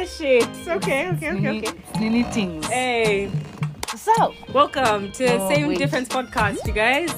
[0.00, 0.46] Ah, shit.
[0.68, 1.72] Okay, okay, okay, okay.
[1.98, 2.64] Nini things.
[2.66, 3.30] Hey,
[3.96, 5.78] So, welcome to Oh, Same wait.
[5.78, 7.12] Difference podcast, you guys.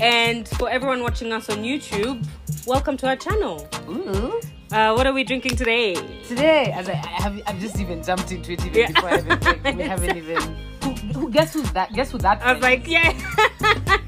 [0.00, 2.26] And for everyone watching us on YouTube,
[2.66, 3.68] welcome to our channel.
[3.88, 4.40] ooh,
[4.72, 5.94] Uh, what are we drinking today?
[6.26, 8.88] today, as I, I have, I've just even jumped into it even Yeah.
[8.92, 10.42] before I even, like, we haven't even.
[10.82, 10.90] Who,
[11.20, 11.92] who guess who's that?
[11.92, 12.42] Guess who that?
[12.42, 12.62] I was is?
[12.62, 13.14] like, yeah,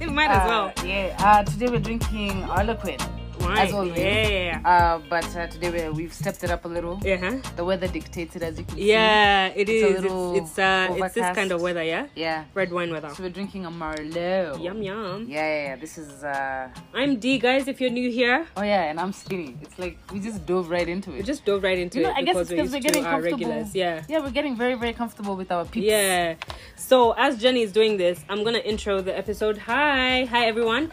[0.00, 0.72] it might as Uh, well.
[0.84, 1.14] Yeah.
[1.20, 2.98] Uh, today we're drinking Arlequin.
[3.40, 3.68] Right.
[3.68, 3.98] as always.
[3.98, 4.60] Yeah.
[4.64, 7.00] Uh, but uh, today we're, we've stepped it up a little.
[7.02, 7.16] Yeah.
[7.16, 7.36] huh?
[7.56, 8.90] The weather dictates it, as you can see.
[8.90, 9.82] Yeah, it is.
[9.82, 12.06] It's, little it's uh, it's this kind of weather, yeah.
[12.14, 12.44] Yeah.
[12.54, 13.10] Red wine weather.
[13.10, 14.62] So we're drinking a Merlot.
[14.62, 15.26] Yum yum.
[15.28, 15.76] Yeah, yeah, yeah.
[15.76, 16.22] This is.
[16.22, 17.66] uh I'm D, guys.
[17.68, 19.56] If you're new here, Oh yeah, and I'm skinny.
[19.62, 21.16] It's like we just dove right into it.
[21.18, 22.80] we just dove right into You know, it I guess because we're 'cause used we're
[22.80, 23.38] getting our comfortable.
[23.48, 23.74] regulars.
[23.74, 24.04] Yeah.
[24.08, 25.86] Yeah, we're getting very, very comfortable with our peeps.
[25.86, 26.34] Yeah.
[26.76, 29.58] So as Jenny is doing this, I'm gonna intro the episode.
[29.58, 30.90] Hi, hi everyone.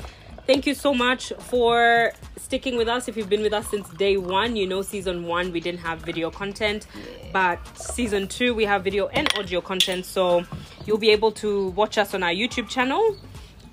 [0.47, 3.09] Thank you so much for sticking with us.
[3.09, 5.99] If you've been with us since day one, you know season one we didn't have
[5.99, 6.87] video content,
[7.33, 10.05] but season two we have video and audio content.
[10.05, 10.45] So
[10.85, 13.17] you'll be able to watch us on our YouTube channel,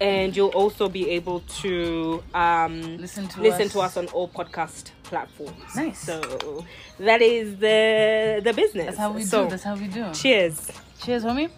[0.01, 3.73] and you'll also be able to um, Listen to listen us.
[3.73, 5.77] to us on all podcast platforms.
[5.77, 6.01] Nice.
[6.01, 6.65] So
[6.99, 8.87] that is the the business.
[8.87, 9.51] That's how we so, do.
[9.51, 10.13] That's how we do.
[10.13, 10.73] Cheers.
[11.01, 11.51] Cheers, homie.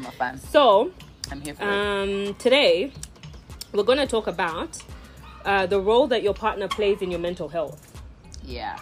[0.00, 0.38] I'm a fan.
[0.38, 0.92] So,
[1.30, 1.68] I'm here for it.
[1.68, 2.90] um, today
[3.72, 4.78] we're going to talk about
[5.44, 8.00] uh, the role that your partner plays in your mental health.
[8.42, 8.78] Yeah.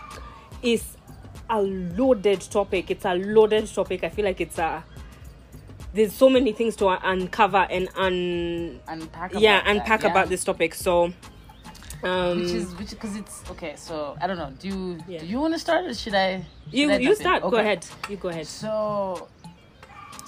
[0.62, 0.96] It's
[1.50, 2.90] a loaded topic.
[2.92, 4.04] It's a loaded topic.
[4.04, 4.84] I feel like it's a
[5.92, 9.32] there's so many things to uncover and un Unpack.
[9.34, 10.10] yeah about that, unpack yeah.
[10.10, 10.74] about this topic.
[10.74, 11.12] So,
[12.04, 13.74] um, Which is which because it's okay.
[13.76, 14.52] So I don't know.
[14.60, 15.20] Do you Yeah.
[15.20, 16.44] do you want to start or should I?
[16.66, 17.42] should you I you start.
[17.42, 17.84] Go ahead.
[18.08, 18.46] You go ahead.
[18.46, 19.28] So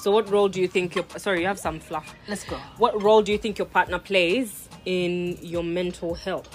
[0.01, 2.15] So, what role do you think your sorry you have some fluff?
[2.27, 2.57] let's go.
[2.79, 6.49] What role do you think your partner plays in your mental health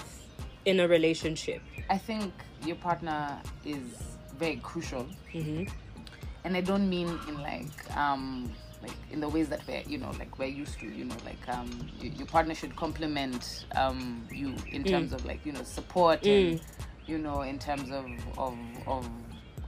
[0.64, 1.62] in a relationship?
[1.88, 2.32] I think
[2.64, 3.78] your partner is
[4.36, 5.64] very crucial, hmm
[6.44, 8.52] and I don't mean in like um
[8.82, 10.86] like in the ways that we're you know like we're used to.
[10.86, 11.70] You know like um
[12.02, 16.60] y- your partner should complement um you in terms of like you know support and
[17.06, 18.06] you know in terms of
[18.36, 18.56] of
[18.88, 19.08] of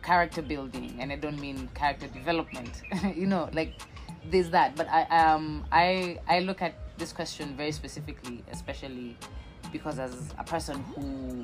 [0.02, 2.82] character building, and I don't mean character development.
[3.14, 3.74] you know like
[4.30, 9.16] there's that, but I um I I look at this question very specifically, especially
[9.72, 11.42] because as a person who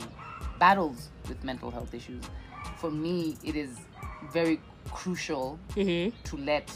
[0.58, 2.22] battles with mental health issues,
[2.76, 3.78] for me it is
[4.32, 4.60] very
[4.90, 6.70] crucial hmm to let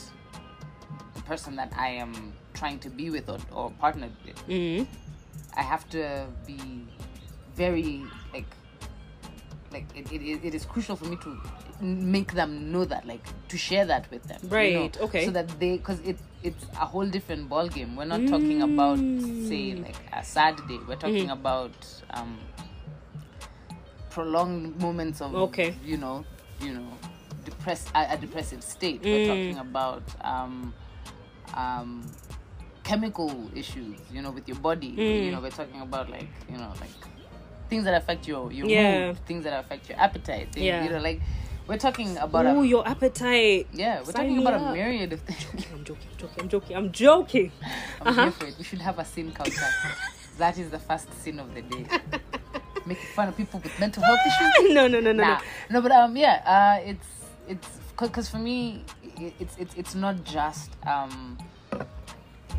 [1.15, 4.83] the person that I am trying to be with or, or partnered with, hmm
[5.57, 6.87] I have to be
[7.55, 8.47] very like
[9.79, 11.37] like it, it, it is crucial for me to
[11.81, 15.25] make them know that like to share that with them you know, Right, okay.
[15.25, 18.99] so that they because it it's a whole different ball game we're not talking about
[18.99, 19.83] say Mm.
[19.87, 21.31] like a sad day we're talking Mm-hmm.
[21.41, 21.77] about
[22.11, 22.39] um
[24.11, 25.75] prolonged moments of Okay.
[25.85, 26.25] you know
[26.61, 26.99] you know
[27.45, 29.27] depressed a, a depressive state we're Mm.
[29.27, 30.75] talking about um
[31.55, 32.03] um
[32.83, 35.25] chemical issues you know with your body Mm.
[35.27, 36.91] you know we're talking about like you know like
[37.69, 39.09] things that affect your your Yeah.
[39.09, 40.85] mood things that affect your appetite things, Yeah.
[40.85, 41.21] you know like
[41.67, 43.67] we're talking about Oh, a your appetite.
[43.73, 44.61] yeah we're Sign talking about up.
[44.63, 47.53] a myriad of things I'm joking, I'm joking, I'm joking, I'm joking.
[48.01, 48.23] i'm Uh-huh.
[48.23, 49.73] here for it we should have a sin culture
[50.39, 51.85] that is the first sin of the day
[52.87, 55.39] making fun of people with mental health issues no, no, no, no, nah.
[55.39, 55.41] no.
[55.71, 57.09] no but um yeah uh it's
[57.49, 58.85] it's because for me
[59.41, 61.37] it's it's it's not just um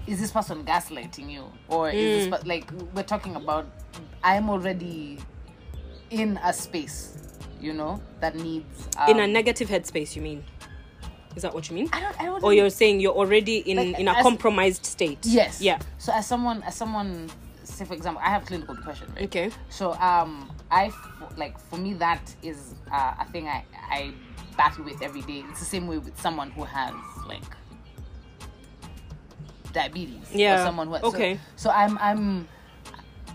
[0.08, 2.48] is this person gaslighting you or is this Mm.
[2.48, 3.66] like we're talking about
[4.24, 5.20] i'm already
[6.10, 7.18] in a space
[7.62, 10.44] you know that needs um, In a negative headspace, you mean?
[11.36, 11.90] Is that what you mean?
[11.94, 14.86] I don't, I don't Or you're saying you're already in Like, in a as- compromised
[14.86, 15.20] state?
[15.24, 15.80] yes Yeah.
[15.98, 17.30] so as someone as someone
[17.64, 19.52] say for example i have clinical depression right Okay.
[19.70, 24.14] So um, I f- like for me that is uh, a thing I I
[24.58, 25.44] battle with every day.
[25.50, 26.94] It's the same way with someone who has
[27.28, 27.44] like
[29.74, 30.31] diabetes.
[30.34, 31.40] Yeah, Or someone who has, so- okay.
[31.56, 32.47] So, I'm I'm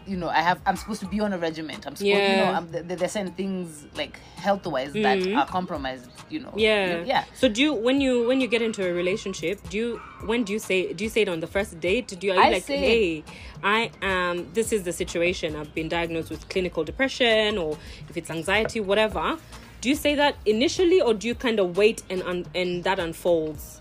[0.06, 1.87] you know I have I'm supposed to be on a regiment.
[1.87, 2.19] I'm supposed you know
[2.50, 2.56] Yeah.
[2.59, 5.37] I'm, th- there's certain things like health wise that Mhm.
[5.38, 6.11] are compromised.
[6.31, 6.53] You know.
[6.56, 7.05] Yeah.
[7.05, 7.25] Yeah.
[7.35, 10.53] So do you when you when you get into a relationship, do you when do
[10.53, 12.09] you say do you say it on the first date?
[12.09, 13.25] Do you are you I like, say hey,
[13.62, 15.56] I am this is the situation.
[15.56, 17.79] I've been diagnosed with clinical depression or
[18.11, 19.38] if it's anxiety, whatever.
[19.81, 22.99] Do you say that initially or do you kind of wait and un- and that
[22.99, 23.81] unfolds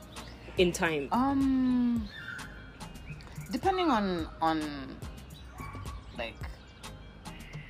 [0.58, 1.08] in time?
[1.12, 2.08] Um,
[3.54, 4.58] depending on on
[6.18, 6.42] like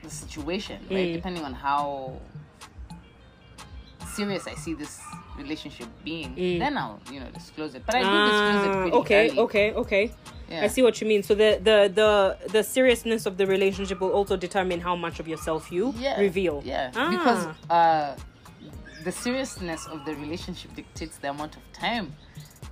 [0.04, 1.10] the situation, right?
[1.10, 1.14] Mm.
[1.20, 2.18] Depending on how
[4.16, 5.00] serious I see this
[5.38, 6.60] relationship being, Mm.
[6.60, 7.84] then I'll you know disclose it.
[7.86, 9.40] But I do disclose it Ah, okay, early.
[9.46, 10.06] okay, okay.
[10.50, 10.66] Yeah.
[10.66, 11.24] I see what you mean.
[11.24, 12.10] So the the the
[12.56, 16.20] the seriousness of the relationship will also determine how much of yourself you yeah.
[16.20, 16.62] reveal.
[16.66, 17.10] Yeah, Ah.
[17.16, 18.16] because uh,
[19.04, 22.06] the seriousness of the relationship dictates the amount of time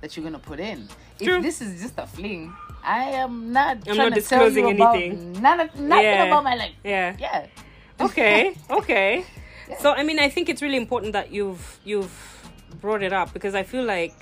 [0.00, 0.78] that you're gonna put in.
[1.20, 2.52] If this is just a fling,
[2.84, 5.32] I am not I'm trying not to tell you disclosing about anything.
[5.40, 6.24] none of, nothing Yeah.
[6.24, 6.74] about my life.
[6.84, 7.16] yeah.
[7.18, 7.46] Yeah.
[8.00, 9.24] okay okay
[9.78, 12.10] so i mean i think it's really important that you've you've
[12.80, 14.16] brought it up because i feel like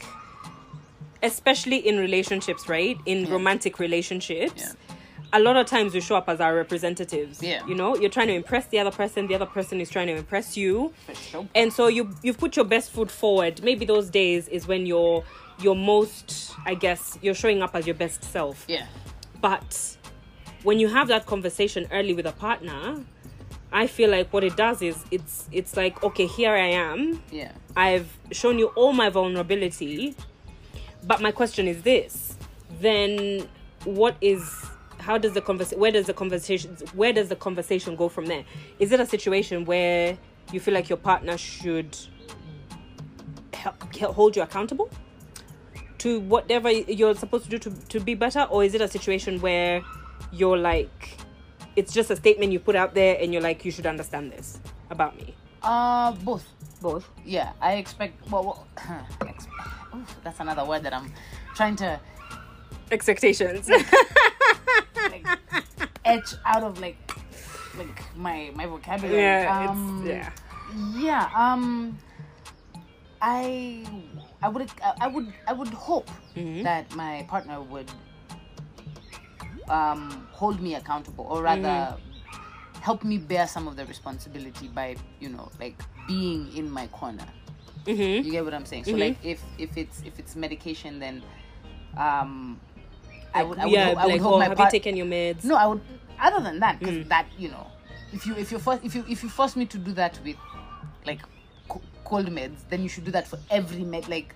[1.23, 3.33] especially in relationships right in Yeah.
[3.33, 4.73] romantic relationships Yeah.
[5.33, 7.65] a lot of times we show up as our representatives Yeah.
[7.67, 10.17] you know you're trying to impress the other person the other person is trying to
[10.17, 11.49] impress you For sure.
[11.55, 15.23] and so you you've put your best foot forward maybe those days is when you're
[15.63, 18.87] you're most i guess you're showing up as your best self Yeah.
[19.41, 19.97] but
[20.63, 23.03] when you have that conversation early with a partner,
[23.73, 27.23] I feel like what it does is it's it's like okay, here I am.
[27.31, 27.53] Yeah.
[27.77, 30.15] I've shown you all my vulnerability.
[31.03, 32.37] But my question is this.
[32.79, 33.49] Then
[33.85, 34.67] what is
[34.99, 38.45] how does the convers where does the conversation where does the conversation go from there?
[38.79, 40.19] Is it a situation where
[40.53, 41.97] you feel like your partner should
[43.55, 43.83] help,
[44.15, 44.91] hold you accountable
[46.01, 49.41] to whatever you're supposed to do to, to be better or is it a situation
[49.41, 49.83] where
[50.33, 51.17] you're like
[51.77, 54.61] it's just a statement you put out there and you're like you should understand this
[54.91, 56.45] about me Uh, both.
[56.81, 58.15] both Yeah, I expect.
[58.31, 58.67] Well, well
[59.95, 61.13] oof, that's another word that I'm
[61.55, 62.01] trying to
[62.91, 65.27] expectations like
[66.05, 66.97] etch out of like
[67.79, 69.21] like my my vocabulary.
[69.21, 70.31] yeah Um, yeah
[70.97, 71.29] Yeah.
[71.37, 71.99] Um.
[73.23, 73.85] I
[74.43, 74.71] I would
[75.01, 76.63] I would I would hope Mhm.
[76.65, 77.91] that my partner would
[79.69, 81.97] um hold me accountable or rather
[82.81, 85.77] help me bear some of the responsibility by you know like
[86.09, 87.27] being in my corner.
[87.87, 88.25] mm-hmm.
[88.27, 88.85] You get what I'm saying?
[88.85, 89.01] So Mhm.
[89.01, 91.23] like if if it's if it's medication then
[91.97, 92.59] um
[93.35, 94.79] I would I would, yeah hope, I would like hope oh my have part- you
[94.81, 95.81] taken your meds no, I would.
[96.21, 97.09] Other than that, because Mm.
[97.09, 97.67] that you know,
[98.13, 100.37] if you if you force if you if you force me to do that with
[101.07, 101.21] like
[102.11, 104.09] cold meds, then you should do that for every med.
[104.15, 104.35] Like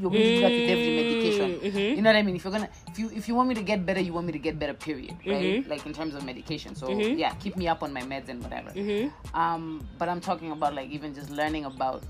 [0.00, 1.48] you're going to do that with every medication.
[1.66, 1.96] Mhm.
[1.96, 2.36] You know what I mean?
[2.38, 4.32] If you're gonna if you if you want me to get better, you want me
[4.38, 4.74] to get better.
[4.86, 5.16] Period.
[5.26, 5.64] Right?
[5.64, 5.68] Mhm.
[5.72, 6.74] Like in terms of medication.
[6.82, 7.18] So Mhm.
[7.24, 8.70] yeah, keep me up on my meds and whatever.
[8.82, 9.08] mm-hmm.
[9.42, 9.64] Um,
[9.98, 12.02] but I'm talking about like even just learning about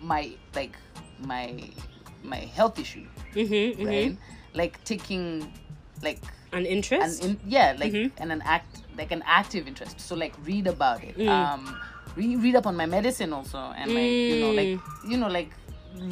[0.00, 0.76] my like
[1.20, 1.52] my
[2.22, 3.54] my health issue, Mm-hmm.
[3.54, 3.86] Mm-hmm.
[3.86, 4.16] right?
[4.54, 5.52] Like taking
[6.04, 6.20] like
[6.52, 8.12] an an interest in, yeah like Mhm.
[8.18, 11.28] and an act like an active interest so like read about it Mm.
[11.28, 11.62] um
[12.16, 14.78] re- read up on my medicine also and like you know like
[15.10, 15.50] you know like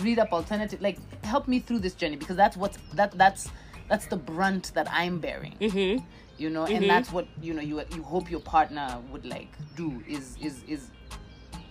[0.07, 3.49] read up alternative like help me through this journey because that's what's that that's
[3.89, 6.05] that's the brunt that i'm bearing mm-hmm.
[6.43, 6.77] you know Mhm.
[6.77, 10.63] and that's what you know you you hope your partner would like do is is
[10.75, 10.91] is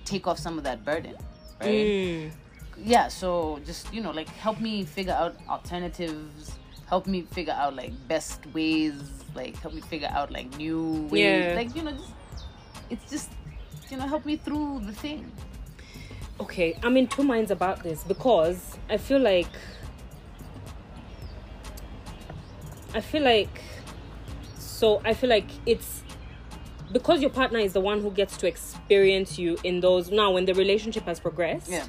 [0.05, 1.15] take off some of that burden
[1.59, 2.31] right Mm.
[2.93, 6.55] yeah so just you know like help me figure out alternatives
[6.91, 8.95] help me figure out like best ways
[9.33, 11.55] like help me figure out like new ways Yeah.
[11.55, 12.11] like you know just
[12.89, 13.29] it's just
[13.89, 15.31] you know help me through the thing
[16.41, 19.47] okay i'm in two minds about this because i feel like
[22.93, 23.61] i feel like
[24.57, 26.03] so i feel like it's
[26.91, 30.43] because your partner is the one who gets to experience you in those now when
[30.43, 31.85] the relationship has progressed Yeah.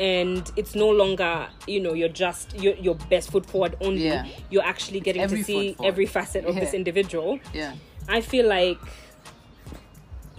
[0.00, 4.06] And it's no longer you know you're just your, your best foot forward only.
[4.06, 4.26] Yeah.
[4.48, 7.38] you're actually getting every to see every facet of this individual.
[7.54, 7.74] Yeah.
[8.08, 8.78] I feel like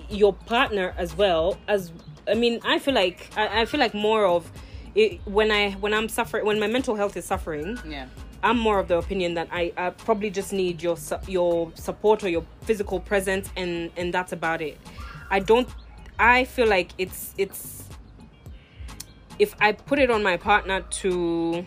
[0.10, 1.92] your partner as well as
[2.28, 4.52] I mean I feel like I, I feel like more of
[4.96, 8.08] it, when I when I'm suffering when my mental health is suffering yeah.
[8.44, 12.24] I'm more of the opinion that I, I probably just need your su- your support
[12.24, 14.80] or your physical presence and and that's about it.
[15.30, 15.70] I don't
[16.18, 17.84] I feel like it's it's
[19.42, 21.66] if I put it on my partner to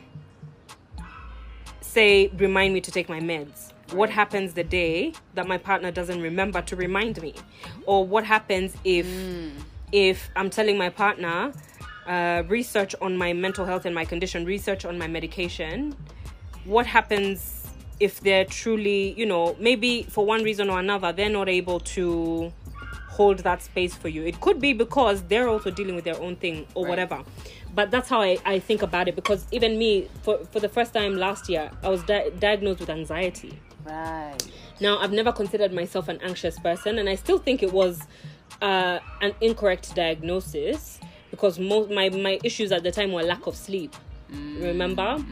[1.81, 6.21] say remind me to take my meds what happens the day that my partner doesn't
[6.23, 7.35] remember to remind me?
[7.87, 9.07] Or what happens if
[9.93, 11.53] if i'm telling my partner
[12.07, 15.95] uh, research on my mental health and my condition research on my medication
[16.65, 17.69] what happens
[18.01, 22.53] if they're truly you know maybe for one reason or another they're not able to
[23.15, 24.25] hold that space for you?
[24.25, 26.91] It could be because they're also dealing with their own thing or Right.
[26.91, 27.23] whatever
[27.75, 30.93] but that's how I, I think about it because even me for, for the first
[30.95, 33.59] time last year i was di- diagnosed with anxiety.
[33.85, 34.37] Right.
[34.81, 38.01] Now, I've never considered myself an anxious person, and I still think it was
[38.63, 40.99] uh, an incorrect diagnosis
[41.31, 43.95] because most my my issues at the time were lack of sleep.
[44.31, 45.23] Remember,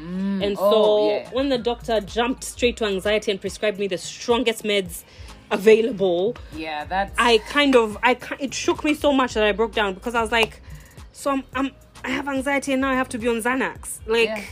[0.40, 1.30] and so Oh, yeah.
[1.32, 5.02] when the doctor jumped straight to anxiety and prescribed me the strongest meds
[5.50, 9.72] available, yeah that's I kind of I it shook me so much that I broke
[9.72, 10.60] down because I was like,
[11.12, 11.70] so I'm, I'm
[12.04, 14.00] I have anxiety and now I have to be on Xanax.
[14.06, 14.44] Like, Yeah.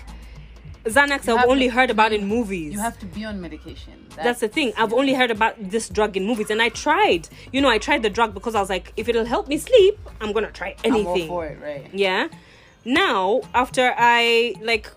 [0.84, 2.72] Xanax You I've only to- heard about in movies.
[2.72, 4.06] You have to be on medication.
[4.16, 4.72] That's the thing.
[4.78, 7.28] I've only heard about this drug in movies, and I tried.
[7.52, 9.98] You know, I tried the drug because I was like, if it'll help me sleep,
[10.20, 11.06] I'm gonna try anything.
[11.24, 11.86] I'm all for it, right?
[11.92, 12.28] Yeah.
[12.84, 14.90] Now, after I like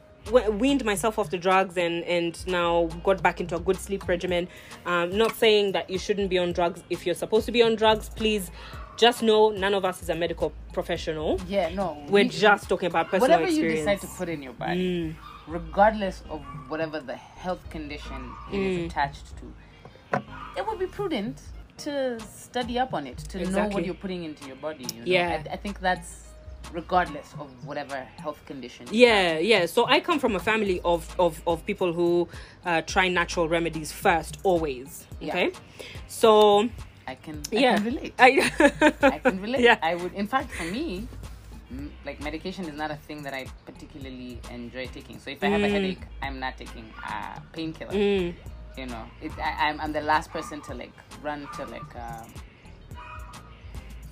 [0.51, 4.47] weaned myself off the drugs and and now got back into a good sleep regimen,
[4.85, 7.75] um, not saying that you shouldn't be on drugs if you're supposed to be on
[7.75, 8.09] drugs.
[8.09, 8.51] Please,
[8.97, 11.39] just know none of us is a medical professional.
[11.47, 11.97] Yeah, no.
[12.07, 13.81] We're we- just talking about personal whatever you experience.
[13.81, 13.93] Mm.
[13.93, 15.15] decide to put in your body,
[15.47, 18.85] regardless of whatever the health condition it is Mm.
[18.87, 20.17] attached to,
[20.57, 21.41] it would be prudent
[21.77, 24.85] to study up on it to know what you're putting into your body.
[24.93, 25.05] You know?
[25.05, 25.43] Yeah.
[25.49, 26.19] I, I think that's
[26.71, 28.87] regardless of whatever health condition.
[28.89, 32.27] yeah yeah so i come from a family of of, of people who
[32.65, 35.33] uh, try natural remedies first always Yeah.
[35.33, 35.51] okay
[36.07, 36.69] so
[37.07, 37.41] I can.
[37.51, 38.13] I yeah can relate.
[38.19, 38.29] I,
[39.03, 39.61] I can relate.
[39.61, 40.13] yeah I would.
[40.13, 41.07] In fact, for me,
[42.05, 45.19] like medication is not a thing that I particularly enjoy taking.
[45.19, 45.71] So if I have a Mm.
[45.71, 47.91] headache, I'm not taking a painkiller.
[47.93, 48.33] Mm,
[48.77, 52.25] you know it, I, I'm, I'm the last person to like run to like um,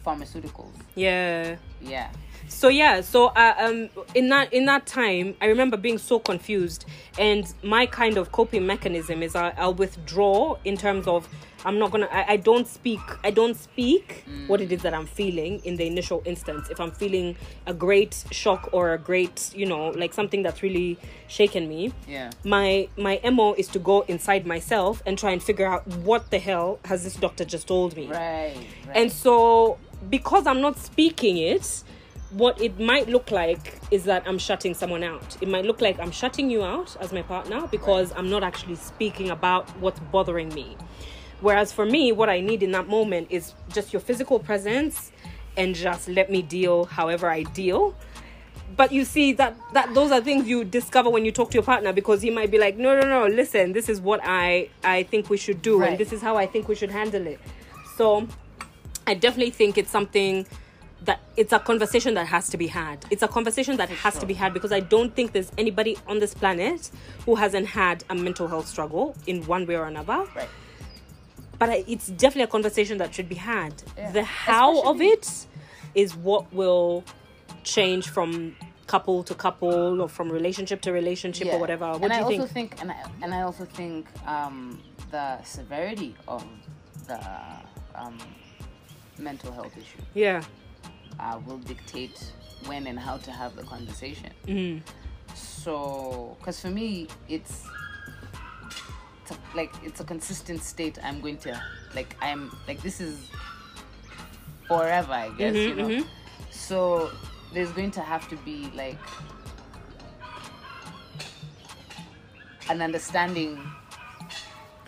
[0.05, 2.10] pharmaceuticals yeah yeah
[2.48, 6.86] so yeah so uh, um in that in that time i remember being so confused
[7.17, 11.27] and my kind of coping mechanism is I, i'll withdraw in terms of
[11.65, 15.05] i'm not gonna I, I don't speak i don't speak what it is that i'm
[15.05, 16.69] feeling in the initial instance.
[16.69, 17.36] If i'm feeling
[17.67, 22.31] a great shock or a great you know like something that's really shaken me yeah.
[22.43, 26.39] my my mo is to go inside myself and try and figure out what the
[26.39, 28.07] hell has this doctor just told me.
[28.07, 28.55] Right,
[28.88, 28.95] right.
[28.95, 29.77] and so,
[30.10, 31.83] because I'm not speaking it,
[32.31, 35.38] what it might look like is that I'm shutting someone out.
[35.41, 38.75] It might look like I'm shutting you out as my partner because I'm not actually
[38.75, 40.77] speaking about what's bothering me.
[41.41, 45.11] Whereas for me, what I need in that moment is just your physical presence
[45.57, 47.95] and just let me deal however I deal.
[48.77, 51.63] But you see that that those are things you discover when you talk to your
[51.63, 55.03] partner because he might be like, no, no, no, listen, this is what I I
[55.03, 55.89] think we should do, Right.
[55.89, 57.39] and this is how I think we should handle it.
[57.97, 58.27] So
[59.05, 60.47] I definitely think it's something
[61.03, 63.05] that it's a conversation that has to be had.
[63.10, 66.20] It's a conversation that has to be had because I don't think there's anybody on
[66.20, 66.91] this planet
[67.25, 70.25] who hasn't had a mental health struggle in one way or another.
[70.36, 70.50] right
[71.58, 73.74] But I, it's definitely a conversation that should be had.
[73.98, 74.12] Yeah.
[74.12, 75.48] The how of it
[75.96, 77.03] is what will
[77.63, 78.55] change from
[78.88, 81.88] couple to couple or from relationship to relationship or whatever.
[81.93, 82.77] What and do I you also think?
[82.77, 84.81] think, and I, and I also think um,
[85.12, 86.46] the severity of
[87.08, 87.20] the
[87.96, 88.17] um,
[89.17, 90.43] mental health issue Yeah.
[91.22, 92.18] Uh, will dictate
[92.66, 94.32] when and how to have the conversation.
[94.48, 94.82] Mm.
[95.36, 97.66] So, because for me, it's,
[99.22, 100.98] it's a, like it's a consistent state.
[101.04, 101.62] I'm going to
[101.96, 103.18] like I'm like this is
[104.68, 105.56] forever, I guess.
[105.56, 105.88] Mhm, you know.
[105.90, 106.06] mhm.
[106.51, 107.12] So
[107.54, 108.98] there's going to have to be like
[112.70, 113.60] an understanding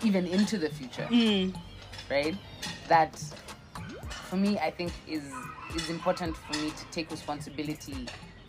[0.04, 1.54] even into the future Mm.
[2.10, 2.36] right
[2.88, 3.22] that
[4.34, 5.26] for me i think is
[5.76, 8.08] is important for me to take responsibility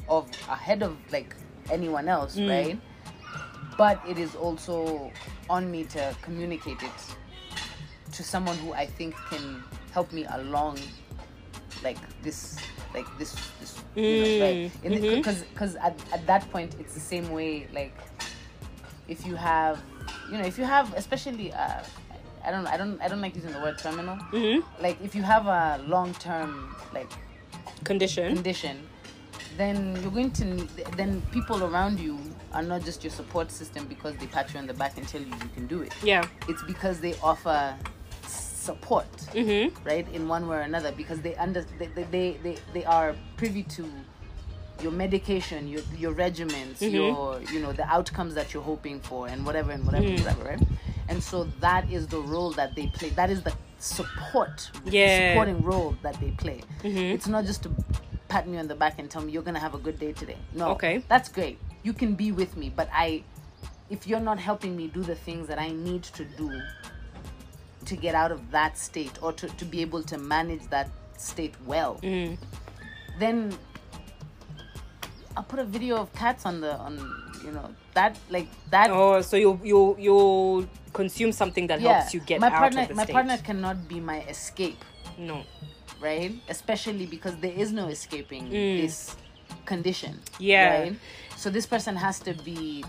[0.08, 1.36] of ahead of like
[1.70, 2.48] anyone else Mm.
[2.48, 2.78] right
[3.76, 4.76] but it is also
[5.50, 6.98] on me to communicate it
[8.16, 9.44] to someone who i think can
[9.92, 10.78] help me along
[11.82, 12.56] like this
[12.94, 15.16] like this this you know, right Mm, mhm.
[15.16, 17.96] because because at, at that point it's the same way like
[19.06, 19.76] if you have
[20.30, 21.82] you know if you have especially uh
[22.46, 24.62] i don't i don't i don't like using the word terminal Mhm.
[24.80, 27.10] like if you have a long-term like
[27.84, 28.34] Condition.
[28.34, 28.76] condition
[29.56, 30.44] then you're going to
[30.96, 32.18] then people around you
[32.52, 35.20] are not just your support system because they pat you on the back and tell
[35.20, 36.24] you you can do it Yeah.
[36.48, 37.76] it's because they offer
[38.26, 39.86] support Mm-hmm.
[39.86, 43.62] right in one way or another because they under they they, they, they, are privy
[43.64, 43.84] to
[44.82, 46.94] your medication your your regimens Mm-hmm.
[46.94, 50.18] your you know the outcomes that you're hoping for and whatever and whatever Mm.
[50.18, 50.62] whatever right
[51.08, 55.30] and so that is the role that they play that is the support Yeah.
[55.32, 56.98] supporting role that they play Mm-hmm.
[57.14, 57.70] it's not just to
[58.28, 60.36] pat me on the back and tell me you're gonna have a good day today
[60.54, 61.02] no Okay.
[61.08, 63.22] that's great you can be with me but i
[63.90, 66.50] if you're not helping me do the things that i need to do
[67.84, 71.54] to get out of that state or to, to be able to manage that state
[71.66, 72.38] well Mm.
[73.18, 73.56] then
[75.36, 76.96] i'll put a video of cats on the on
[77.44, 82.14] you know that like that Oh, so you you you consume something that yeah helps
[82.14, 83.12] you get my out partner of the my state.
[83.12, 84.78] partner cannot be my escape
[85.18, 85.42] No.
[86.00, 88.76] right especially because there is no escaping Mm.
[88.82, 89.16] this
[89.64, 90.70] condition Yeah.
[90.70, 90.94] right
[91.36, 92.84] so this person has to be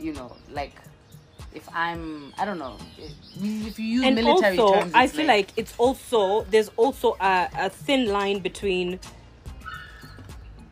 [0.00, 0.74] you know like
[1.54, 2.76] if i'm i don't know
[3.40, 7.48] if, you use and military also terms i feel like, it's also there's also a,
[7.56, 8.98] a thin line between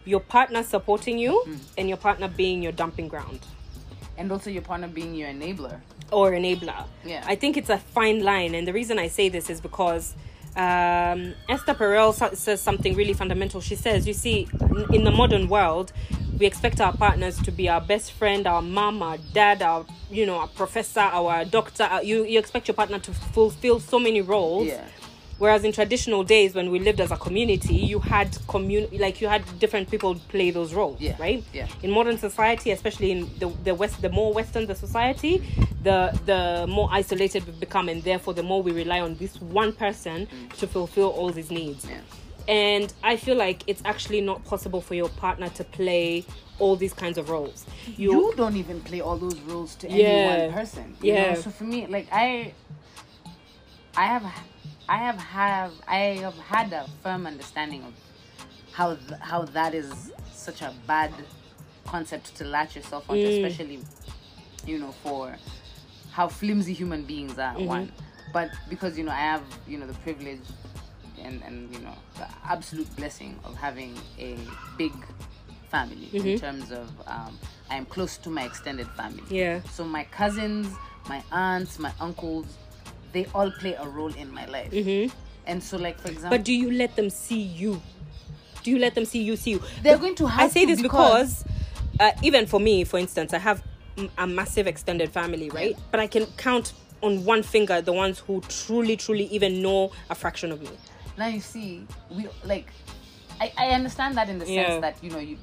[0.04, 1.58] your partner supporting you Mm.
[1.78, 3.40] and your partner being your dumping ground
[4.16, 5.80] and also your partner being your enabler.
[6.12, 6.85] or enabler.
[7.04, 7.25] Yeah.
[7.26, 10.14] I think it's a fine line, and the reason I say this is because
[10.56, 13.61] um, Esther Perel sa- says something really fundamental.
[13.61, 14.47] She says, "You see,
[14.92, 15.92] in- the modern world,
[16.38, 20.26] we expect our partners to be our best friend, our mom, our dad, our you
[20.26, 21.85] know, our professor, our doctor.
[21.85, 24.85] Uh, you you expect your partner to fulfill so many roles." Yeah.
[25.38, 29.28] Whereas in traditional days, when we lived as a community, you had commun like you
[29.28, 31.42] had different people play those roles, Yeah, right?
[31.52, 31.66] yeah.
[31.82, 35.42] In modern society, especially in the, the west, the more Western the society,
[35.82, 39.72] the the more isolated we become, and therefore the more we rely on this one
[39.72, 41.84] person to fulfill all these needs.
[41.84, 41.90] Mm.
[41.90, 42.00] Yeah.
[42.46, 46.24] And I feel like it's actually not possible for your partner to play
[46.58, 47.64] all these kinds of roles.
[47.96, 49.94] you don't even play all those roles to Yeah.
[50.06, 50.94] any one person.
[51.02, 51.32] you Yeah.
[51.34, 51.40] know?
[51.40, 52.52] So for me, like I,
[53.96, 54.24] I have,
[54.88, 57.94] I have have I have had a firm understanding of
[58.72, 61.12] how th- how that is such a bad
[61.86, 63.44] concept to latch yourself onto, Mm.
[63.44, 63.80] especially,
[64.66, 65.36] you know, for
[66.12, 67.54] how flimsy human beings are.
[67.54, 67.66] Mm-hmm.
[67.66, 67.92] One,
[68.32, 70.40] but because you know I have you know the privilege
[71.18, 74.36] and and you know the absolute blessing of having a
[74.76, 74.92] big
[75.70, 76.28] family Mm-hmm.
[76.28, 77.38] in terms of um,
[77.70, 79.22] I am close to my extended family.
[79.30, 79.60] Yeah.
[79.72, 80.68] So my cousins,
[81.08, 82.46] my aunts, my uncles,
[83.14, 84.71] they all play a role in my life.
[84.73, 85.16] Mm-hmm.
[85.47, 87.80] And so, like for example, But do you let them see you?
[88.62, 89.62] Do you let them see you see you?
[89.83, 90.40] they're going to have.
[90.40, 91.44] I say to this because,
[92.00, 93.62] uh, even for me, for instance, I have
[94.18, 95.76] a massive extended family, right?
[95.90, 100.14] But I can count on one finger the ones who truly, truly even know a
[100.14, 100.71] fraction of me.
[101.16, 102.68] now you see we like.
[103.40, 104.80] I, I understand that in the sense Yeah.
[104.80, 105.37] that you know you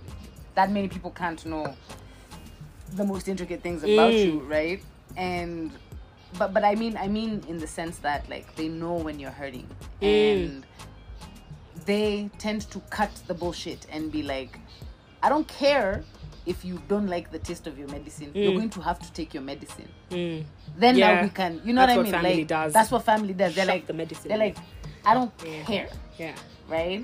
[0.55, 1.75] that many people can't know
[2.95, 4.25] the most intricate things about Mm.
[4.25, 4.81] you, right?
[5.15, 5.71] And
[6.37, 9.31] but but I mean I mean in the sense that like they know when you're
[9.43, 9.67] hurting
[10.01, 10.07] Mm.
[10.07, 10.65] and
[11.85, 14.59] they tend to cut the bullshit and be like,
[15.23, 16.03] I don't care
[16.45, 18.31] if you don't like the taste of your medicine.
[18.35, 19.87] You're going to have to take your medicine.
[20.09, 20.45] Then
[20.95, 20.97] Mm.
[20.97, 21.13] Yeah.
[21.15, 22.11] now we can, you know That's what I mean?
[22.13, 22.73] family like does.
[22.73, 23.55] that's what family does.
[23.55, 24.57] They're Shove like the medicine They're like,
[25.05, 25.63] I don't Yeah.
[25.63, 26.35] care, Yeah.
[26.67, 27.03] right?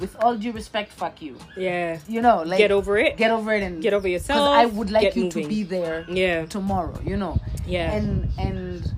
[0.00, 1.36] With all due respect, fuck you.
[1.56, 1.98] Yeah.
[2.08, 3.16] You know, like Get over it.
[3.16, 4.48] Get over it and Get over Because yourself.
[4.48, 5.42] I would like you moving.
[5.42, 6.46] to be there Yeah.
[6.46, 6.98] tomorrow.
[7.04, 7.38] You know.
[7.66, 7.92] Yeah.
[7.92, 8.94] And and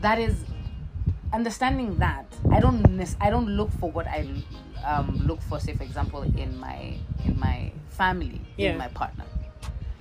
[0.00, 0.44] that is
[1.32, 4.28] understanding that I don't nec- I don't look for what I
[4.84, 5.58] um, look for.
[5.58, 8.70] Say, for example, in my in my family, Yeah.
[8.72, 9.24] in my partner.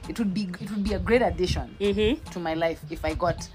[0.10, 2.30] It would be it would be a great addition Mm-hmm.
[2.32, 3.48] to my life if I got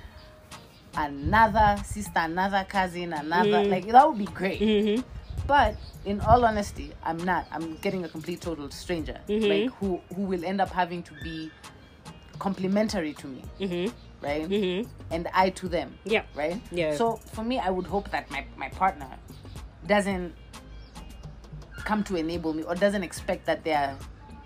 [0.97, 3.71] another sister, another cousin, another Mm.
[3.71, 4.61] like that would be great.
[4.61, 5.03] Mm-hmm.
[5.47, 7.47] But in all honesty, I'm not.
[7.53, 9.49] I'm getting a complete total stranger, Mhm.
[9.49, 11.51] like who who will end up having to be
[12.39, 13.95] complimentary to me, Mm-hmm.
[14.25, 14.49] right?
[14.49, 14.91] Mm-hmm.
[15.11, 16.23] And I to them, Yeah.
[16.35, 16.61] right?
[16.71, 16.95] Yeah.
[16.97, 19.09] So for me, I would hope that my my partner
[19.87, 20.35] doesn't
[21.85, 23.97] come to enable me or doesn't expect that their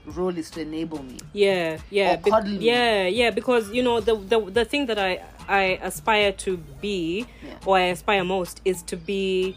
[0.05, 1.19] role is to enable me.
[1.33, 2.59] Yeah, yeah, me.
[2.59, 3.31] yeah, yeah.
[3.31, 7.55] Because you know the the the thing that I I aspire to be, Yeah.
[7.67, 9.57] or I aspire most, is to be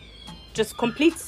[0.53, 1.21] just complete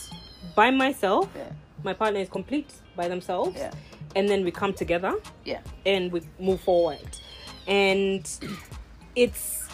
[0.55, 1.29] by myself.
[1.35, 1.51] Yeah.
[1.83, 3.71] My partner is complete by themselves, Yeah.
[4.15, 5.59] and then we come together Yeah.
[5.85, 7.05] and we move forward.
[7.67, 8.27] And
[9.15, 9.65] it's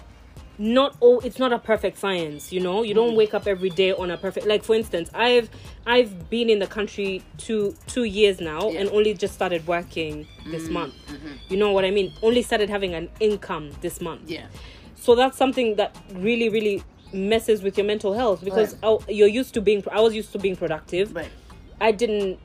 [0.61, 3.17] not all it's not a perfect science you know you don't mm.
[3.17, 5.49] wake up every day on a perfect like for instance i've
[5.87, 8.81] i've been in the country two two years now Yeah.
[8.81, 11.33] and only just started working this mm, month mm-hmm.
[11.49, 14.45] you know what i mean only started having an income this month Yeah.
[14.95, 18.79] so that's something that really really messes with your mental health because Right.
[18.83, 21.29] oh, you're used to being i was used to being productive Right.
[21.79, 22.39] i didn't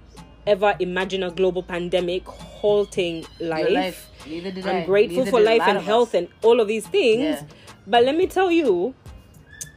[0.46, 4.11] ever imagine a global pandemic halting life, life.
[4.24, 4.70] Did I.
[4.81, 7.42] i'm grateful Neither for life and health and all of these things Yeah.
[7.87, 8.94] but let me tell you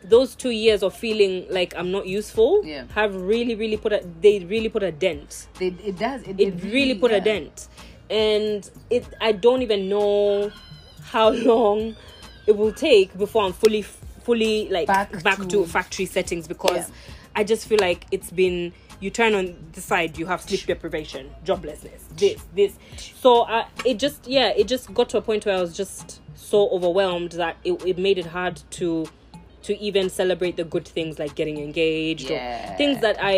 [0.03, 2.85] those two years of feeling like i'm not useful Yeah.
[2.95, 6.23] have really really put a they really put a dent They, it does.
[6.23, 7.67] It, it really put a dent
[8.09, 10.51] and it i don't even know
[11.03, 11.95] how long
[12.47, 13.83] it will take before i'm fully
[14.29, 17.39] fully like back, Back to, to- factory settings because Yeah.
[17.39, 18.71] i just feel like it's been
[19.03, 22.73] you turn on the side you have sleep deprivation joblessness this this
[23.23, 26.21] so uh, it just yeah it just got to a point where i was just
[26.35, 29.07] so overwhelmed that it, it made it hard to
[29.67, 32.73] to even celebrate the good things like getting engaged Yeah.
[32.73, 33.33] or things that i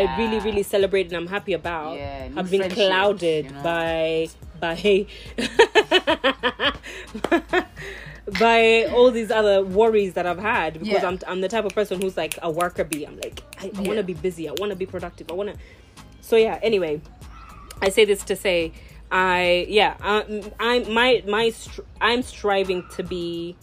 [0.00, 3.62] i really really celebrate and i'm happy about yeah, have been clouded you know.
[3.62, 4.28] by
[4.64, 5.06] by
[8.38, 11.06] by all these other worries that I've had because Yeah.
[11.08, 13.04] I'm I'm the type of person who's like a worker bee.
[13.04, 14.48] I'm like I, I want to be busy.
[14.48, 15.30] I want to be productive.
[15.30, 15.56] I want to.
[16.20, 16.58] So yeah.
[16.62, 17.00] Anyway,
[17.80, 18.72] I say this to say
[19.10, 23.56] I yeah I, I'm my my str- I'm striving to be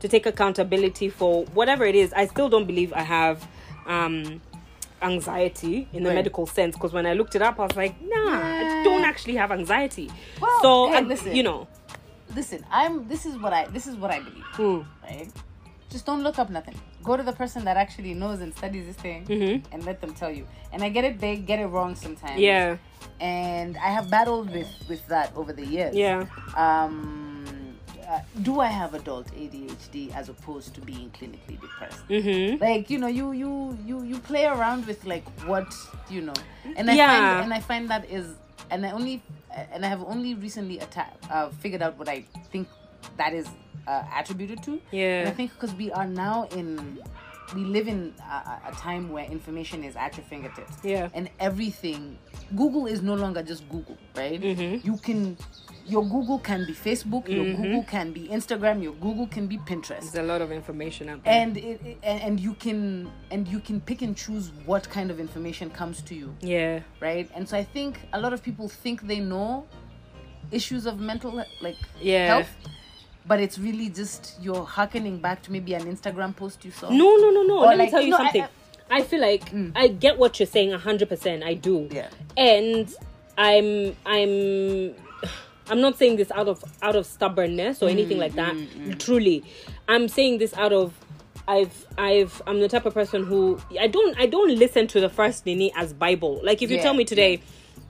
[0.00, 2.12] to take accountability for whatever it is.
[2.12, 3.46] I still don't believe I have
[3.86, 4.40] um
[5.02, 6.14] anxiety in the Right.
[6.14, 9.34] medical sense because when I looked it up I was like nah I don't actually
[9.34, 10.08] have anxiety
[10.40, 11.34] Well, so hey, listen.
[11.34, 11.66] you know
[12.34, 12.64] listen.
[12.70, 13.08] I'm.
[13.08, 13.66] This is what I.
[13.66, 14.44] This is what I believe.
[14.56, 14.86] Mm.
[15.02, 15.30] Right.
[15.90, 16.74] Just don't look up nothing.
[17.04, 19.74] Go to the person that actually knows and studies this thing, Mm-hmm.
[19.74, 20.46] and let them tell you.
[20.72, 21.20] And I get it.
[21.20, 22.40] They get it wrong sometimes.
[22.40, 22.76] Yeah.
[23.20, 25.94] And I have battled with with that over the years.
[25.94, 26.26] Yeah.
[26.56, 27.44] Um.
[28.08, 32.06] Uh, do I have adult ADHD as opposed to being clinically depressed?
[32.08, 32.62] Mm-hmm.
[32.62, 35.72] like you know you you you you play around with like what
[36.10, 36.34] you know
[36.76, 37.06] and i Yeah.
[37.08, 38.26] find and i find that is
[38.70, 39.22] and i only
[39.72, 42.68] and i have only recently atta- uh, figured out what i think
[43.16, 43.46] that is
[43.86, 45.20] uh, attributed to Yeah.
[45.20, 46.98] and i think because we are now in
[47.54, 51.08] we live in a, a- time where information is at your fingertips Yeah.
[51.14, 52.16] and everything
[52.56, 54.86] google is no longer just google right Mm-hmm.
[54.86, 55.36] you can
[55.86, 57.62] your google can be facebook your mm-hmm.
[57.62, 61.24] google can be instagram your google can be pinterest There's a lot of information out
[61.24, 61.34] there.
[61.34, 65.18] and it, it- and, you can and you can pick and choose what kind of
[65.20, 66.80] information comes to you yeah.
[67.00, 69.66] right and so i think a lot of people think they know
[70.50, 72.26] issues of mental like Yeah.
[72.26, 72.48] health
[73.26, 77.16] but it's really just you're harkening back to maybe an instagram post you saw No,
[77.16, 77.58] no, no, no.
[77.60, 78.44] Or Let me tell you no, I- something.
[78.90, 79.72] I, feel like mm.
[79.74, 81.42] I get what you're saying 100%.
[81.42, 81.88] I do.
[81.90, 82.08] Yeah.
[82.36, 82.92] And
[83.38, 84.94] I'm I'm
[85.72, 88.54] I'm not saying this out of out of stubbornness or anything like that.
[88.54, 88.98] Mm, mm, mm.
[88.98, 89.42] Truly.
[89.88, 90.92] I'm saying this out of
[91.48, 95.08] I've I've I'm the type of person who I don't I don't listen to the
[95.08, 96.40] first Nini as Bible.
[96.44, 97.40] Like if you Yeah, tell me today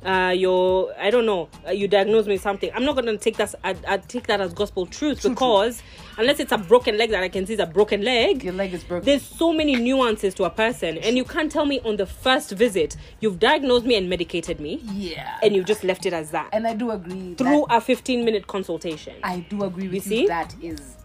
[0.04, 2.70] uh you're I don't know uh, you diagnose me with something.
[2.74, 5.82] I'm not gonna take that I, I take that as gospel truth because
[6.18, 8.74] unless it's a broken leg that I can see is a broken leg your leg
[8.74, 9.04] is broken.
[9.04, 10.98] there's so many nuances to a person.
[10.98, 14.80] And you can't tell me on the first visit you've diagnosed me and medicated me.
[14.92, 15.38] Yeah.
[15.42, 16.48] And you just left it as that.
[16.52, 19.14] And i do agree through a 15 minute consultation.
[19.22, 20.22] I do agree with see?
[20.22, 20.96] you, that is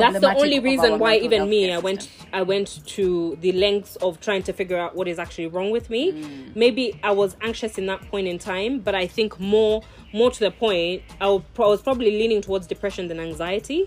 [0.00, 4.20] that's the only reason why even me i went i went to the lengths of
[4.20, 6.12] trying to figure out what is actually wrong with me.
[6.12, 6.56] Mm.
[6.56, 10.40] maybe i was anxious in that point in time but i think more more to
[10.40, 13.86] the point i wa- I was probably leaning towards depression than anxiety.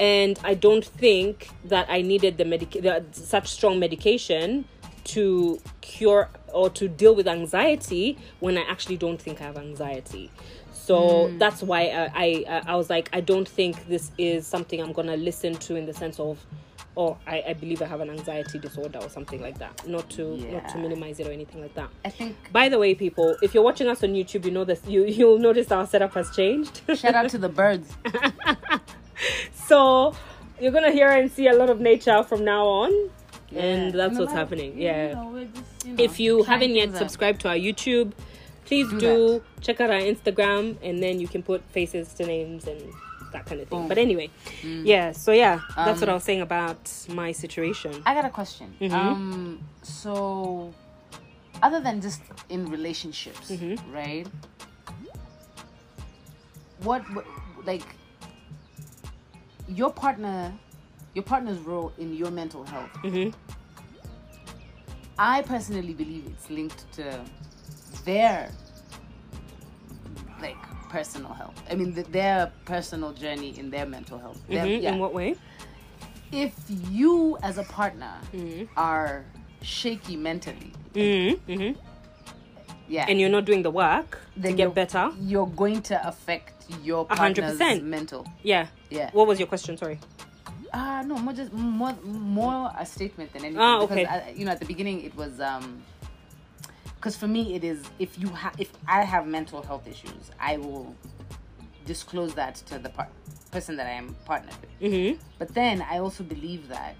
[0.00, 4.64] And i don't think that i needed the medic the, such strong medication
[5.04, 10.30] to cure or to deal with anxiety when i actually don't think i have anxiety
[10.88, 11.38] so mm.
[11.38, 15.18] that's why I, I I was like I don't think this is something I'm gonna
[15.18, 16.44] listen to in the sense of
[16.96, 19.86] oh I, I believe I have an anxiety disorder or something like that.
[19.86, 21.90] Not to not to minimize it or anything like that.
[22.06, 24.80] I think by the way people if you're watching us on YouTube you know this
[24.86, 26.80] you you'll notice our setup has changed.
[26.96, 27.94] Shout out to the birds.
[29.68, 30.14] So
[30.58, 33.10] you're gonna hear and see a lot of nature from now on.
[33.54, 34.78] And that's what's happening.
[34.78, 35.12] You yeah.
[35.12, 38.12] know, just, you know, if you haven't yet subscribed to our youtube
[38.68, 42.80] please do, check out our instagram and then you can put faces to names and
[43.32, 43.88] that kind of thing Boom.
[43.88, 44.28] but anyway
[44.92, 46.82] yeah so yeah that's what Um, i was saying about
[47.20, 48.68] my situation I got a question.
[48.80, 48.94] Mm-hmm.
[48.94, 50.72] Um, so
[51.66, 53.74] other than just in relationships, Mm-hmm.
[54.00, 54.26] right?
[56.86, 57.26] What, what,
[57.66, 57.82] like,
[59.68, 60.52] your partner,
[61.14, 62.92] your partner's role in your mental health?
[63.02, 63.34] Mhm.
[65.18, 67.04] I personally believe it's linked to
[68.04, 68.50] their,
[70.40, 70.56] like,
[70.88, 71.54] personal health.
[71.70, 74.40] I mean, th- their personal journey in their mental health.
[74.48, 74.82] Their- Mhm.
[74.82, 75.36] yeah in what way
[76.32, 76.52] if
[76.90, 78.64] you as a partner Mm-hmm.
[78.76, 79.24] are
[79.62, 81.52] shaky mentally mm-hmm.
[81.52, 81.72] hmm
[82.86, 85.96] yeah and you're not doing the work to then get you're- better you're going to
[86.06, 86.52] affect
[86.84, 87.82] your partner's percent.
[87.82, 89.98] mental yeah yeah what was your question sorry
[90.74, 94.04] uh no more just more more a statement than anything Ah, because okay.
[94.06, 95.82] I, you know at the beginning it was um
[96.98, 100.56] because for me it is if you have if i have mental health issues i
[100.56, 100.94] will
[101.86, 103.08] disclose that to the par-
[103.50, 105.20] person that i am partnered with mm-hmm.
[105.38, 106.96] But then I also believe that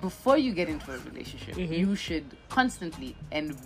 [0.00, 1.72] before you get into a relationship, Mm-hmm.
[1.74, 3.56] you should constantly and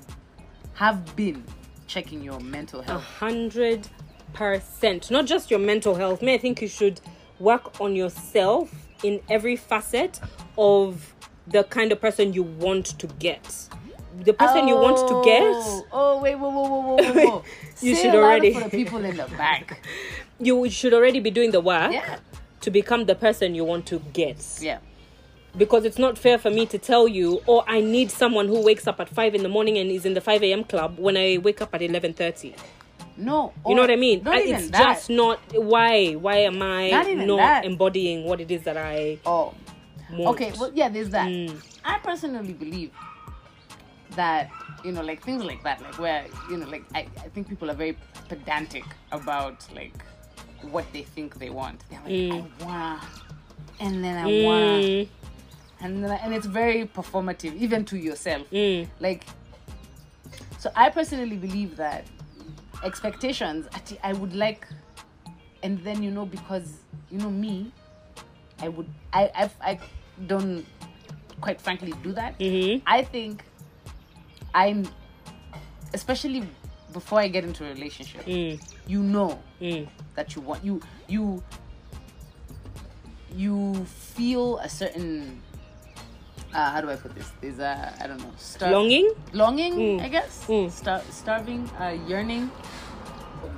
[0.75, 1.45] have been
[1.87, 3.03] checking your mental a health.
[3.05, 3.87] hundred
[4.33, 7.01] percent not just your mental health me i think you should
[7.39, 8.73] work on yourself
[9.05, 10.19] in every facet
[10.59, 11.15] of
[11.47, 13.69] the kind of person you want to get
[14.23, 17.45] the person you want to get Oh, oh wait, whoa, whoa, whoa, whoa, whoa.
[17.81, 19.81] You Say should already- for the people in the back.
[20.39, 22.19] you should already be doing the work Yeah,
[22.61, 24.79] to become the person you want to get yeah.
[25.57, 28.87] because it's not fair for me to tell you oh i need someone who wakes
[28.89, 31.39] up at 5 in the morning and is in the 5 a.m club when i
[31.39, 32.57] wake up at 11.30
[33.17, 34.79] No, you know what i mean Not I- even it's that.
[34.97, 37.65] just not why why am i Not not that.
[37.65, 39.55] embodying what it is that i Oh,
[40.11, 40.53] want okay.
[40.59, 41.29] Well, yeah, there's that.
[41.29, 41.57] Mm.
[41.85, 42.91] I personally believe
[44.17, 44.51] that
[44.85, 47.71] you know, like things like that, like where you know, like I, I think people
[47.71, 47.97] are very
[48.29, 49.95] pedantic about like
[50.63, 51.83] what they think they want.
[51.89, 53.01] They're like, I wanna,
[53.81, 55.09] and then I Mm,
[55.81, 58.49] and then I, and it's very performative, even to yourself.
[58.51, 59.25] mm, Like,
[60.59, 62.05] so I personally believe that
[62.83, 63.67] expectations.
[64.03, 64.67] I would like
[65.63, 66.77] and then you know because
[67.11, 67.73] you know me,
[68.61, 69.81] I would I I, I
[70.27, 70.65] don't
[71.41, 72.39] quite frankly do that.
[72.39, 72.83] Mhm.
[72.87, 73.45] I think
[74.55, 74.87] I'm
[75.93, 76.47] especially
[76.93, 81.43] before I get into a relationship, Mm, you know mm, that you want you you
[83.35, 85.43] you feel a certain
[86.55, 87.33] uh, how do I put this?
[87.41, 89.11] There's a I don't know star- longing.
[89.33, 90.01] longing Mm.
[90.03, 90.71] I guess Mm.
[90.71, 92.51] Star- starving uh, yearning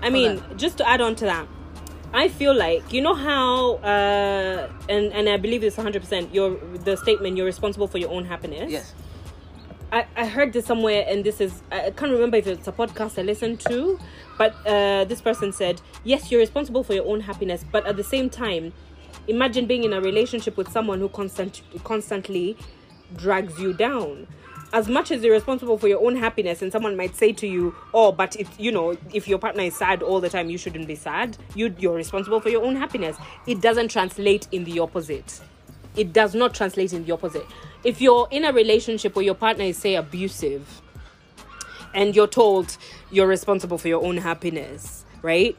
[0.02, 1.46] I mean, just to add on to that,
[2.12, 6.00] I feel like you know how, uh, and and I believe this 100.
[6.02, 8.70] percent Your the statement you're responsible for your own happiness.
[8.70, 8.94] yes
[9.96, 13.18] I, I heard this somewhere, and this is I can't remember if it's a podcast
[13.18, 13.98] I listened to,
[14.36, 18.04] but uh, this person said, yes, you're responsible for your own happiness, but at the
[18.04, 18.74] same time,
[19.26, 22.58] imagine being in a relationship with someone who constant constantly
[23.16, 24.26] drags you down.
[24.74, 27.74] As much as you're responsible for your own happiness, and someone might say to you,
[27.94, 30.86] "Oh, but it's you know, if your partner is sad all the time, you shouldn't
[30.86, 31.38] be sad.
[31.54, 35.40] You you're responsible for your own happiness." It doesn't translate in the opposite
[35.96, 37.46] it does not translate in the opposite.
[37.84, 40.82] If you're in a relationship where your partner is, say, abusive,
[41.94, 42.76] and you're told
[43.10, 45.56] you're responsible for your own happiness, right?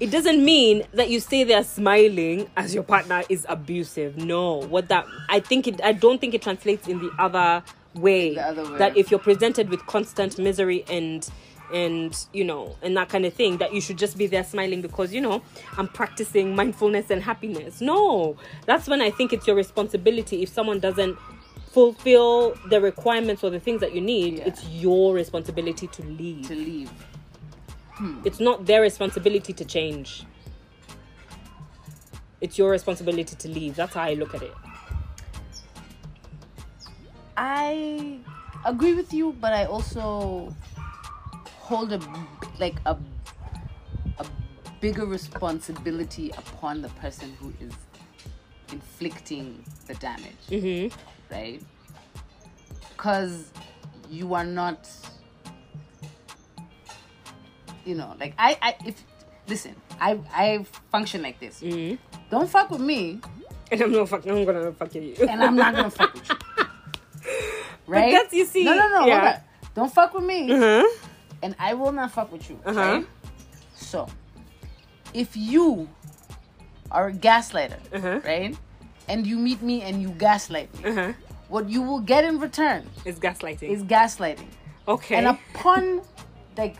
[0.00, 4.16] It doesn't mean that you stay there smiling as your partner is abusive.
[4.16, 8.34] No, what that I think it I don't think it translates in the other way.
[8.34, 8.78] The other way.
[8.78, 11.28] That if you're presented with constant misery and
[11.72, 14.80] and you know and that kind of thing that you should just be there smiling
[14.80, 15.42] because you know
[15.76, 17.80] i'm practicing mindfulness and happiness.
[17.80, 20.42] No that's when i think it's your responsibility.
[20.42, 21.18] If someone doesn't
[21.72, 24.44] fulfill the requirements or the things that you need Yeah.
[24.46, 26.46] it's your responsibility to leave.
[26.48, 26.90] To leave.
[27.92, 28.20] Hmm.
[28.24, 30.24] It's not their responsibility to change.
[32.40, 33.74] It's your responsibility to leave.
[33.76, 34.54] That's how i look at it.
[37.36, 38.18] I
[38.64, 40.54] agree with you, but I also
[41.68, 42.00] hold a
[42.58, 42.96] like a
[44.18, 44.26] a
[44.80, 47.72] bigger responsibility upon the person who is
[48.72, 50.96] inflicting the damage, mm-hmm.
[51.30, 51.62] right?
[52.90, 53.50] Because
[54.08, 54.88] you are not,
[57.84, 59.04] you know, like I, I if
[59.46, 61.60] listen, I I function like this.
[61.60, 61.96] Mm-hmm.
[62.30, 63.20] Don't fuck with me,
[63.70, 66.28] and i'm not fucking i'm gonna fuck with you and I'm not gonna fuck with
[66.28, 66.36] you.
[67.86, 68.12] Right?
[68.12, 69.06] that's- you see, No, no, no.
[69.06, 69.40] yeah.
[69.74, 70.84] Don't fuck with me, uh-huh.
[71.42, 72.58] And I will not fuck with you.
[72.64, 72.80] Uh-huh.
[72.80, 73.06] Right?
[73.74, 74.08] So,
[75.14, 75.88] if you
[76.90, 78.20] are a gaslighter, Uh-huh.
[78.24, 78.56] right,
[79.08, 81.12] and you meet me and you gaslight me, Uh-huh.
[81.48, 84.48] what you will get in return is gaslighting is gaslighting.
[84.86, 86.02] okay And upon,
[86.56, 86.76] like,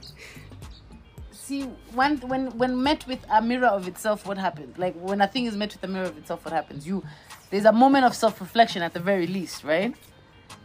[1.30, 1.62] see,
[1.94, 4.76] when when when met with a mirror of itself, what happens?
[4.78, 6.86] Like when a thing is met with a mirror of itself, what happens?
[6.86, 7.02] You
[7.50, 9.94] there's a moment of self reflection at the very least, right?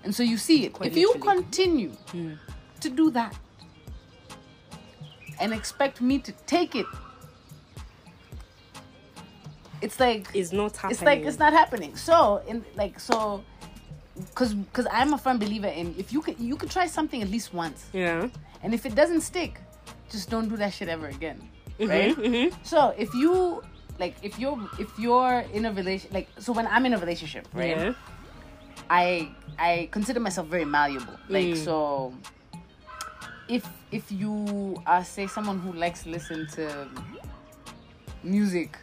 [0.03, 0.73] And so you see it.
[0.73, 1.37] Quite if you literally.
[1.37, 1.43] Hmm.
[1.43, 1.91] continue
[2.81, 3.33] to do that
[5.39, 6.85] and expect me to take it,
[9.81, 11.95] it's like it's not happening it's like it's not happening.
[11.95, 13.43] So in like so
[14.15, 17.29] because because I'm a firm believer in if you could you could try something at
[17.29, 17.85] least once.
[17.93, 18.29] yeah
[18.63, 19.59] And if it doesn't stick,
[20.09, 21.41] just don't do that shit ever again.
[21.79, 22.53] Mm-hmm, Right?
[22.63, 23.61] So if you
[23.99, 27.47] like if you're if you're in a relation like so when I'm in a relationship,
[27.53, 27.77] right?
[27.77, 27.93] yeah
[28.89, 31.17] I I consider myself very malleable.
[31.27, 31.57] Like Mm.
[31.65, 32.13] so
[33.49, 36.87] if if you are say someone who likes to listen to
[38.23, 38.77] music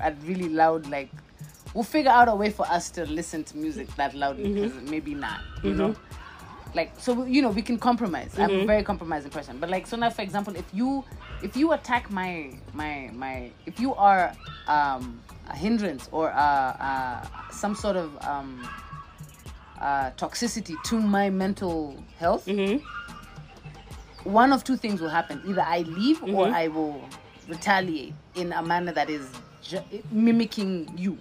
[0.00, 1.10] at really loud like
[1.74, 4.62] we'll figure out a way for us to listen to music that loudly Mm-hmm.
[4.62, 5.94] because maybe not you know
[6.74, 8.60] like so you know we can compromise i'm Mm-hmm.
[8.60, 11.04] a very compromising person but like so now for example if you
[11.42, 14.32] if you attack my my my if you are
[14.68, 18.68] um a hindrance or uh, uh some sort of um
[19.80, 22.84] uh toxicity to my mental health mm-hmm.
[24.26, 26.54] One of two things will happen either i leave or Mm-hmm.
[26.54, 27.00] i will
[27.48, 29.28] retaliate in a manner that is
[29.62, 31.18] ju- mimicking you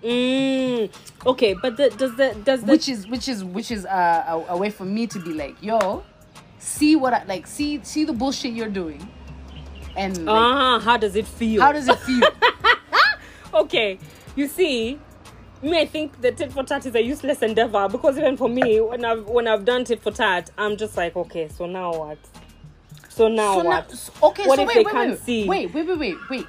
[0.00, 0.88] Mm,
[1.26, 4.52] okay, but the, does that does the which is which is which is uh, a,
[4.52, 6.04] a way for me to be like yo
[6.60, 9.00] see what i like see see the bullshit you're doing
[9.96, 11.60] and like, ah how does it feel?
[11.60, 12.22] how does it feel
[13.54, 13.98] okay,
[14.36, 15.00] you see,
[15.62, 18.80] me I think the tit for tat is a useless endeavor because even for me
[18.80, 22.18] when I've when I've done tit for tat, I'm just like okay, so now what?
[23.08, 24.10] So now so what?
[24.22, 25.48] okay What so if wait they wait, can't wait, see?
[25.48, 26.46] wait wait wait wait wait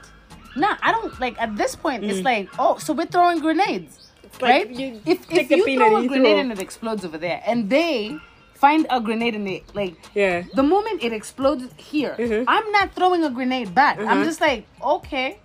[0.55, 2.09] nah i don't like at this point Mm.
[2.09, 6.01] it's like oh so we're throwing grenades like right you if, if you throw a
[6.03, 6.39] you grenade throw.
[6.41, 8.15] and it explodes over there and they
[8.55, 10.43] find a grenade and it, like Yeah.
[10.55, 12.45] the moment it explodes here Mhm.
[12.47, 14.25] i'm not throwing a grenade back i'm Mhm.
[14.25, 15.39] just like okay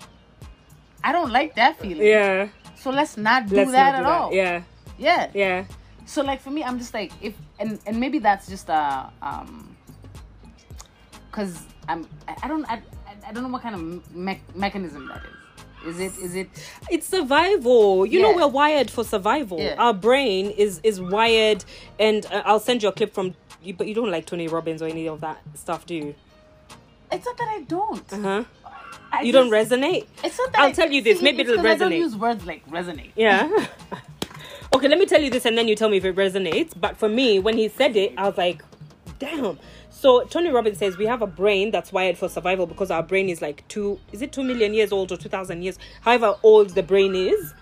[1.03, 2.49] i don't like that feeling Yeah.
[2.85, 4.21] So let's not do Let's that not at that.
[4.21, 4.63] all Yeah.
[4.99, 5.65] yeah Yeah.
[6.05, 9.75] so like for me i'm just like if and and maybe that's just uh um
[11.31, 11.55] because
[11.89, 12.07] i'm
[12.43, 12.83] I, don't I,
[13.27, 13.83] I don't know what kind of
[14.15, 15.33] me- mechanism that is.
[15.87, 16.49] Is it is it
[16.95, 19.75] it's survival you know we're wired for survival Yeah.
[19.85, 21.61] our brain is is wired
[21.99, 24.81] and uh, i'll send you a clip from you but you don't like tony robbins
[24.83, 26.15] or any of that stuff do you
[27.13, 28.13] it's not that I don't.
[28.13, 28.45] uh-huh
[29.19, 30.07] I you don't resonate?
[30.23, 31.99] It's not that I'll I- tell you this, see, maybe it'll 'cause I don't resonate.
[31.99, 33.11] use words like resonate.
[33.17, 33.67] yeah.
[34.75, 36.73] Okay let me tell you this and then you tell me if it resonates.
[36.79, 38.63] But for me when he said it i was like
[39.21, 39.59] damn.
[39.91, 43.29] So tony robbins says we have a brain that's wired for survival because our brain
[43.29, 45.79] is like two is it two million years old or 2000 years?
[46.01, 47.55] However old the brain is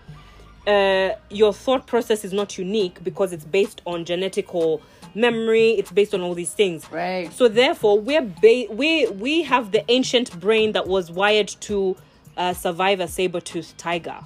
[0.67, 4.81] uh, your thought process is not unique because it's based on genetical
[5.15, 7.33] memory it's based on all these things Right.
[7.33, 11.97] so therefore we're ba- we we have the ancient brain that was wired to
[12.37, 14.17] uh, survive a saber-toothed tiger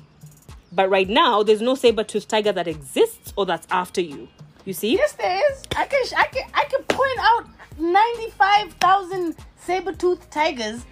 [0.73, 4.29] but right now there's no saber-toothed tiger that exists or that's after you
[4.65, 5.63] you see Yes, there is.
[5.77, 7.47] I can I can I can point out
[7.79, 10.85] ninety five thousand saber tooth tigers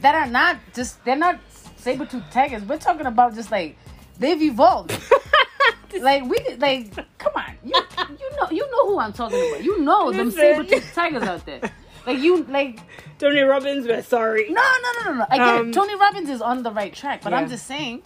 [0.00, 1.38] that are not just they're not
[1.76, 2.62] saber tooth tigers.
[2.64, 3.76] We're talking about just like
[4.18, 4.92] they've evolved.
[6.00, 7.74] like we like come on you
[8.18, 9.62] you know you know who I'm talking about.
[9.64, 10.40] You know them Listen.
[10.40, 11.60] saber tooth tigers out there.
[12.06, 12.80] Like you like
[13.18, 15.26] tony robbins we're sorry no no no no no.
[15.30, 15.72] I get Um, it.
[15.74, 18.02] Tony Robbins is on the right track, but I'm just saying,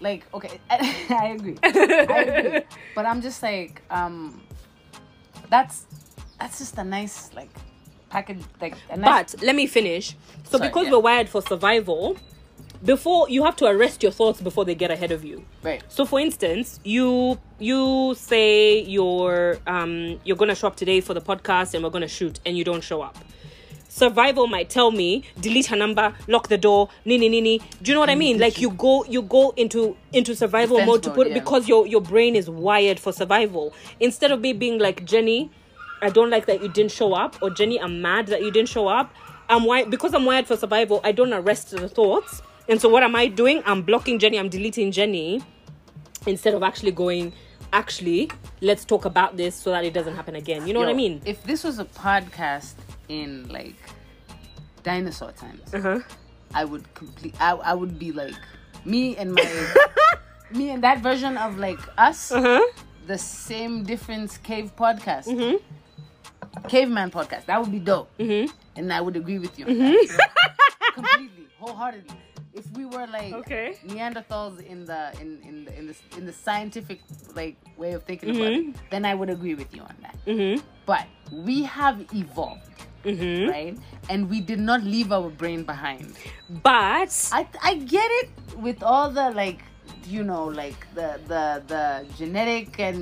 [0.00, 1.56] like, okay, I agree.
[1.62, 2.60] I agree.
[2.96, 4.42] But I'm just like, um,
[5.48, 5.86] that's
[6.40, 7.50] that's just a nice like
[8.10, 9.34] package, like a nice.
[9.36, 10.16] But let me finish.
[10.44, 10.92] So Sorry, because yeah.
[10.92, 12.16] we're wired for survival,
[12.84, 15.44] before you have to arrest your thoughts before they get ahead of you.
[15.62, 15.82] right.
[15.88, 21.20] So for instance, you you say you're um you're gonna show up today for the
[21.20, 23.16] podcast and we're gonna shoot and you don't show up.
[23.88, 27.58] Survival might tell me delete her number, lock the door, nini nini.
[27.80, 28.38] Do you know what I mean?
[28.38, 31.34] Like you go you go into into survival Defense mode to put yeah.
[31.34, 33.72] because your your brain is wired for survival.
[33.98, 35.50] Instead of me being like Jenny,
[36.02, 38.68] I don't like that you didn't show up, or Jenny, I'm mad that you didn't
[38.68, 39.14] show up.
[39.48, 41.00] I'm wired because I'm wired for survival.
[41.02, 43.62] I don't arrest the thoughts, and so what am I doing?
[43.66, 44.38] I'm blocking Jenny.
[44.38, 45.42] I'm deleting Jenny
[46.26, 47.32] instead of actually going.
[47.72, 50.66] Actually, let's talk about this so that it doesn't happen again.
[50.66, 51.20] You know what I mean?
[51.26, 52.74] If this was a podcast
[53.08, 53.76] in like
[54.82, 55.98] dinosaur times, Uh-huh.
[56.54, 57.34] I would complete.
[57.40, 58.34] I I would be like
[58.84, 59.74] me and my
[60.52, 62.30] me and that version of like us.
[62.32, 62.62] Uh-huh.
[63.06, 65.26] the same difference cave podcast
[66.68, 70.30] caveman podcast that would be dope and i would agree with you on that.
[70.94, 72.16] completely wholeheartedly
[72.60, 73.66] if we were like Okay.
[73.92, 77.00] neanderthals in the in in the in the, in the scientific
[77.40, 80.56] like way of thinking about it then i would agree with you on that Mm-hmm.
[80.86, 81.04] but
[81.48, 82.78] we have evolved
[83.54, 83.76] right
[84.10, 86.16] and we did not leave our brain behind
[86.70, 88.28] But I I get it
[88.66, 89.60] with all the like
[90.14, 91.42] you know like the the
[91.72, 91.84] the
[92.18, 93.00] genetic and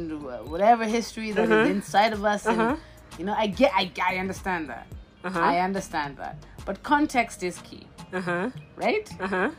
[0.52, 1.74] whatever history that is Uh-huh.
[1.76, 2.76] inside of us Uh-huh.
[3.18, 4.86] you know I get I I understand that.
[5.28, 5.40] Uh-huh.
[5.50, 6.36] I understand that.
[6.68, 9.08] But context is key, uh huh, right?
[9.20, 9.50] uh huh.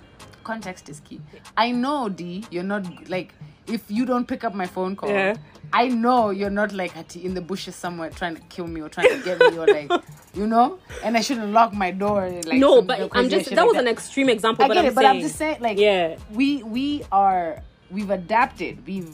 [0.44, 1.20] Context is key.
[1.58, 3.34] I know D, you're not like
[3.68, 5.36] if you don't pick up my phone call, Yeah.
[5.74, 8.90] I know you're not like Hati in the bushes somewhere trying to kill me or
[8.90, 9.92] trying to get me or like
[10.36, 12.30] you know, and I shouldn't lock my door.
[12.46, 14.66] Like No, but I'm just that like was an extreme example.
[14.66, 16.18] I but get I'm it, but saying, I'm just saying, like, Yeah.
[16.32, 19.10] we we are we've adapted, we've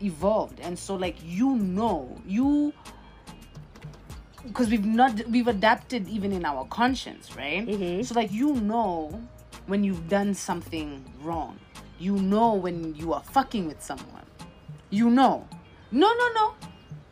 [0.00, 2.72] evolved, and so like you know, you
[4.46, 7.66] because we've not we've adapted even in our conscience, right?
[7.66, 8.02] Mm-hmm.
[8.02, 9.20] So like you know
[9.66, 11.58] when you've done something wrong,
[11.98, 14.24] you know when you are fucking with someone,
[14.90, 15.46] you know.
[15.92, 16.54] No, no, no.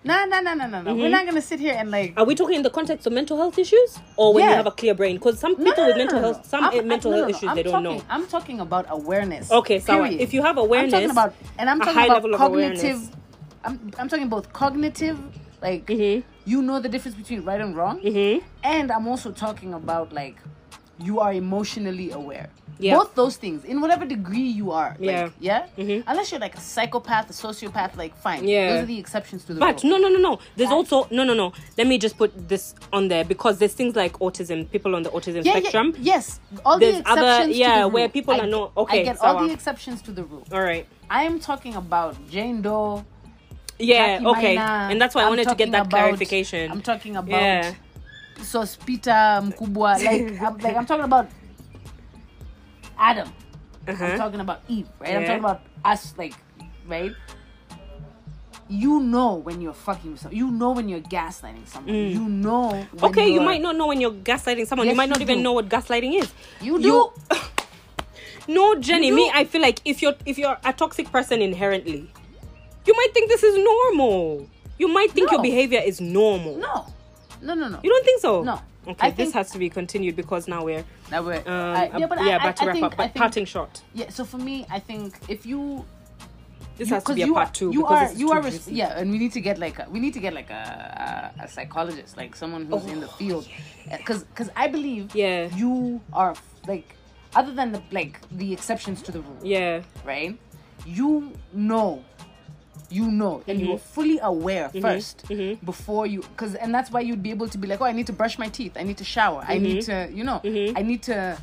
[0.06, 0.90] Nah, nah, nah, nah, nah, nah.
[0.90, 1.00] Mm-hmm.
[1.00, 3.38] We're not gonna sit here and like Are we talking in the context of mental
[3.38, 5.16] health issues or when you have a clear brain?
[5.16, 6.32] Because some No, people no, with mental no, no.
[6.34, 8.04] health, some I'm- I'm- mental no, no, health issues, I'm they don't talking, know.
[8.10, 9.50] I'm talking about awareness.
[9.50, 12.14] Okay, so if you have awareness, I'm talking about, and I'm a talking high about
[12.16, 12.84] level of cognitive.
[12.84, 13.10] awareness.
[13.64, 15.18] I'm, I'm talking both cognitive,
[15.62, 16.28] like Mm-hmm.
[16.44, 18.44] You know the difference between right and wrong, mm-hmm.
[18.62, 20.36] and I'm also talking about like
[20.98, 22.48] you are emotionally aware.
[22.78, 22.96] Yeah.
[22.96, 24.96] Both those things, in whatever degree you are.
[24.98, 25.24] Yeah.
[25.24, 25.66] Like, yeah.
[25.78, 26.08] Mm-hmm.
[26.08, 28.46] Unless you're like a psychopath, a sociopath, like fine.
[28.46, 28.70] Yeah.
[28.72, 29.72] Those are the exceptions to the rule.
[29.72, 29.92] But rule.
[29.92, 30.38] no, no, no, no.
[30.56, 31.52] There's also no, no, no.
[31.78, 34.68] Let me just put this on there because there's things like autism.
[34.70, 35.94] People on the autism yeah, yeah, spectrum.
[35.98, 36.40] yes.
[36.64, 39.20] All There's the exceptions other- yeah, the where people I are not- okay, I get
[39.20, 39.46] all sawa.
[39.46, 40.44] the exceptions to the rule.
[40.52, 40.86] All right.
[41.08, 43.04] I am talking about Jane Doe.
[43.78, 44.20] Yeah.
[44.24, 44.54] Okay.
[44.56, 44.88] Maina.
[44.90, 46.70] And that's why I I'm wanted to get that about- clarification.
[46.70, 47.74] I'm talking about Yeah.
[48.38, 49.98] Sospita Mkubwa.
[50.04, 51.28] Like I'm, like I'm talking about
[52.98, 53.28] Adam.
[53.86, 54.16] I'm Uh-huh.
[54.16, 55.16] talking about Eve, right?
[55.16, 56.32] I'm talking about us, like,
[56.86, 57.12] right?
[58.66, 60.38] You know when you're fucking with someone.
[60.38, 61.94] You know when you're gaslighting someone.
[61.94, 62.68] You know.
[62.72, 63.08] When Mm.
[63.10, 64.88] Okay, you might not know when you're gaslighting someone.
[64.88, 65.42] you might not you even do.
[65.44, 66.32] know what gaslighting is.
[66.60, 67.12] You do.
[68.46, 69.08] No, Jenny.
[69.08, 69.30] You Me.
[69.32, 72.10] I feel like if you're if you're a toxic person inherently,
[72.86, 74.48] you might think this is normal.
[74.78, 76.56] You might think your behavior is normal.
[76.56, 76.86] No.
[77.42, 77.80] No, no, no.
[77.82, 78.42] You don't think so?
[78.42, 78.60] No.
[78.86, 81.98] Okay, I this has to be continued because now we're Now we're, um, I- uh,
[81.98, 82.96] yeah, but yeah, I, back to I, wrap think, up.
[82.96, 83.80] But think- parting shot.
[83.94, 85.84] Yeah, so for me, I think if you
[86.76, 88.68] This you- has to be a part are, two You because are you are res-
[88.68, 91.44] yeah, and we need to get like a, we need to get like a a,
[91.44, 93.48] a psychologist, like someone who's in the field,
[93.90, 95.56] because because I believe Oh, Yeah.
[95.56, 96.34] you are
[96.66, 96.94] like
[97.34, 99.82] other than the like the exceptions to the rule, Yeah.
[100.04, 100.36] right?
[100.84, 102.04] You know.
[102.98, 103.66] You know, and Mm-hmm.
[103.66, 105.16] you are fully aware 1st
[105.72, 108.06] before you, because, and that's why you'd be able to be like, oh, I need
[108.12, 110.10] to brush my teeth, I need to shower, I need Mm-hmm.
[110.12, 110.38] to, you know,
[110.78, 111.36] I need to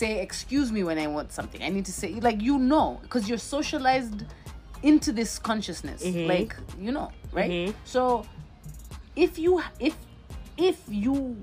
[0.00, 1.60] say excuse me when I want something.
[1.62, 4.18] I need to say like you know because you're socialized
[4.90, 6.00] into this consciousness.
[6.02, 6.26] Mm-hmm.
[6.34, 6.50] Like
[6.80, 7.74] you know, right?
[7.84, 8.24] So
[9.14, 9.94] if you if
[10.56, 11.36] if you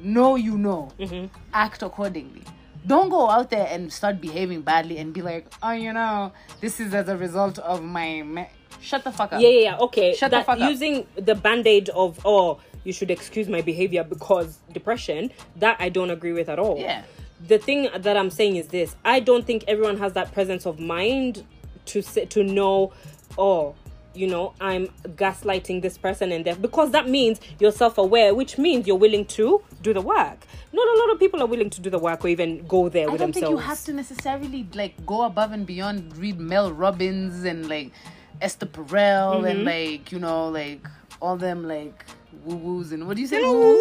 [0.00, 1.26] know you know, Mm-hmm.
[1.52, 2.42] act accordingly.
[2.86, 6.80] Don't go out there and start behaving badly and be like, oh, you know, this
[6.80, 8.22] is as a result of my.
[8.22, 8.52] Ma-.
[8.84, 9.40] Shut the fuck up.
[9.40, 9.78] Yeah, yeah, yeah.
[9.78, 10.14] Okay.
[10.14, 10.70] Shut the fuck up.
[10.70, 16.10] using the band-aid of oh, you should excuse my behavior because depression, that I don't
[16.10, 16.78] agree with at all.
[16.78, 17.02] Yeah.
[17.46, 18.94] The thing that I'm saying is this.
[19.04, 21.44] I don't think everyone has that presence of mind
[21.86, 22.92] to say, to know,
[23.38, 23.74] oh,
[24.14, 28.86] you know, I'm gaslighting this person and that because that means you're self-aware, which means
[28.86, 30.46] you're willing to do the work.
[30.72, 33.08] Not a lot of people are willing to do the work or even go there
[33.08, 36.16] I with don't think you have to necessarily like go above and beyond.
[36.16, 37.92] Read Mel Robbins and like
[38.40, 39.46] Esther Perel Mm-hmm.
[39.46, 40.86] and like you know like
[41.20, 42.04] all them like
[42.44, 43.40] woo woos and what do you say?
[43.42, 43.76] Woo?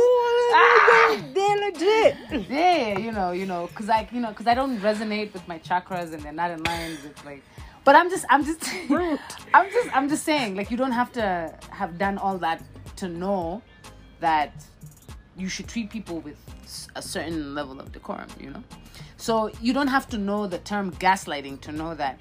[0.56, 2.50] ah, they're legit.
[2.50, 5.60] Yeah, you know, you know, because I you know because I don't resonate with my
[5.60, 7.44] chakras and they're not in line with like.
[7.84, 8.64] But I'm just I'm just
[9.54, 12.64] I'm just I'm just saying like you don't have to have done all that
[12.98, 13.62] to know
[14.20, 14.54] that
[15.36, 16.38] you should treat people with
[16.96, 18.64] a certain level of decorum, you know?
[19.18, 22.20] So you don't have to know the term gaslighting to know that,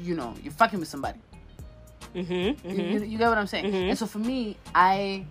[0.00, 1.18] you know, you're fucking with somebody.
[2.14, 3.66] Mm-hmm, You, you, you get what I'm saying?
[3.74, 5.24] And so for me, I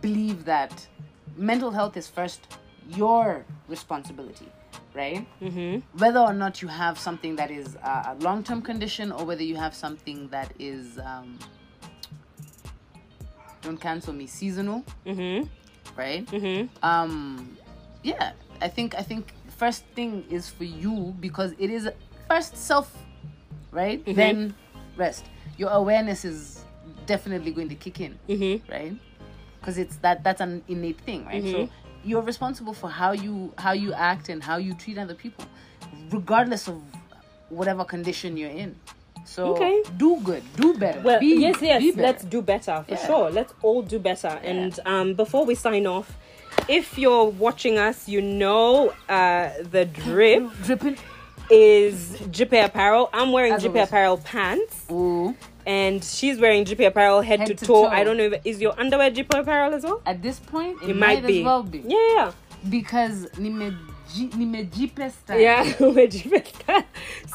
[0.00, 0.86] believe that
[1.36, 2.40] mental health is first
[2.88, 4.48] your responsibility,
[4.94, 5.26] right?
[5.42, 5.80] Mm-hmm.
[5.98, 9.56] Whether or not you have something that is a long term condition or whether you
[9.56, 11.38] have something that is, um,
[13.62, 15.46] don't cancel me, seasonal, Mm-hmm.
[15.98, 16.24] right?
[16.26, 16.84] Mm-hmm.
[16.84, 17.56] um
[18.02, 18.32] yeah
[18.62, 21.86] i think i think first thing is for you because it is
[22.26, 22.90] first self
[23.72, 24.54] right then
[24.96, 25.24] rest
[25.56, 26.64] your awareness is
[27.06, 28.70] definitely going to kick in Mm-hmm.
[28.72, 28.94] right
[29.60, 31.68] because it's that that's an innate thing right so
[32.04, 35.44] you're responsible for how you how you act and how you treat other people
[36.10, 36.80] regardless of
[37.50, 38.74] whatever condition you're in
[39.24, 39.82] so Okay.
[39.98, 41.82] do good do better Well, be, yes, yes.
[41.82, 42.02] be better.
[42.02, 43.06] Let's do better for Yeah.
[43.06, 43.30] sure.
[43.30, 44.40] Let's all do better.
[44.42, 46.16] And um, before we sign off,
[46.68, 50.96] if you're watching us, you know uh, the drip dripping
[51.50, 53.10] is Jipe Apparel.
[53.12, 53.82] I'm wearing As Jipe.
[53.82, 55.34] Apparel pants, Ooh.
[55.66, 57.82] and she's wearing Jipe Apparel head, Head to, to toe.
[57.84, 57.88] toe.
[57.88, 60.02] I don't know if is your underwear Jipe Apparel as well.
[60.06, 61.40] at this point it, It might, might, be.
[61.40, 62.32] as well be Yeah, yeah.
[62.68, 65.38] because nimeji- nimejipe style.
[65.40, 66.84] Yeah, we're Jipe.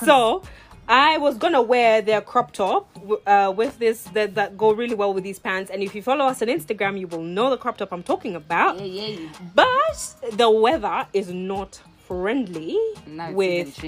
[0.03, 0.43] so
[0.87, 2.87] I was gonna wear their crop top
[3.25, 5.71] uh, with this that that go really well with these pants.
[5.71, 8.35] And if you follow us on Instagram, you will know the crop top I'm talking
[8.35, 8.79] about.
[8.79, 9.29] yeah, yeah.
[9.55, 12.77] But the weather is not friendly
[13.07, 13.79] Now with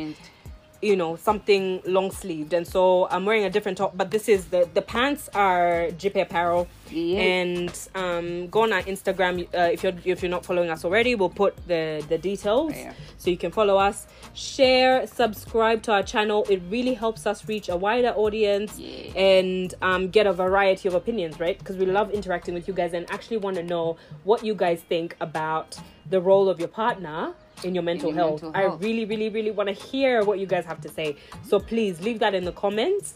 [0.79, 3.97] you know something long sleeved, and so I'm wearing a different top.
[3.97, 7.19] But this is the the pants are Jipe apparel, Yeah.
[7.19, 11.15] and um, go on our Instagram uh, if you're if you're not following us already.
[11.15, 12.93] We'll put the the details Yeah.
[13.17, 14.05] so you can follow us.
[14.35, 16.45] Share, subscribe to our channel.
[16.47, 19.19] It really helps us reach a wider audience Yeah.
[19.19, 21.57] and um, get a variety of opinions, right?
[21.57, 24.83] Because we love interacting with you guys and actually want to know what you guys
[24.87, 25.75] think about
[26.07, 28.43] the role of your partner in your mental, your health.
[28.43, 31.15] mental I really, really, really want to hear what you guys have to say.
[31.45, 33.15] So please leave that in the comments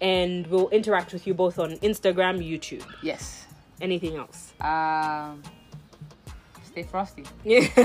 [0.00, 2.84] and we'll interact with you both on Instagram, YouTube.
[3.02, 3.46] Yes.
[3.80, 4.52] Anything else?
[4.60, 5.42] Um.
[6.62, 7.24] Stay frosty.
[7.42, 7.66] Yeah.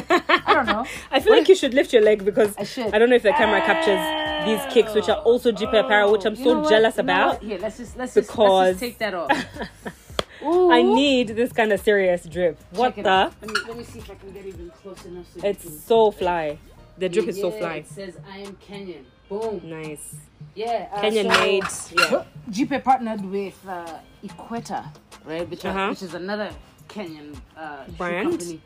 [0.45, 0.85] I don't know.
[1.09, 2.93] I feel like you should lift your leg because I should.
[2.93, 6.23] I don't know if the camera captures these kicks, which are also Jipe apparel, which
[6.25, 7.41] I'm You so jealous about.
[7.41, 7.43] what?
[7.43, 9.31] Here, let's just let's just, let's just take that off.
[10.45, 10.71] Ooh.
[10.71, 12.59] I need this kind of serious drip.
[12.71, 13.07] What the?
[13.09, 13.33] out.
[13.41, 15.25] Let me, let me see if I can get even close enough.
[15.33, 16.57] So It's can- so fly.
[16.97, 17.77] The drip is so fly.
[17.77, 19.03] It says I am Kenyan.
[19.27, 19.61] Boom.
[19.63, 20.15] Nice.
[20.53, 20.87] Yeah.
[20.93, 21.63] Uh, Kenyan so, made.
[22.11, 22.23] Yeah.
[22.49, 24.83] Jipe partnered with uh, Equator,
[25.25, 25.49] right?
[25.49, 25.89] Which, Uh-huh.
[25.89, 26.51] which is another
[26.87, 28.61] Kenyan uh, Brand.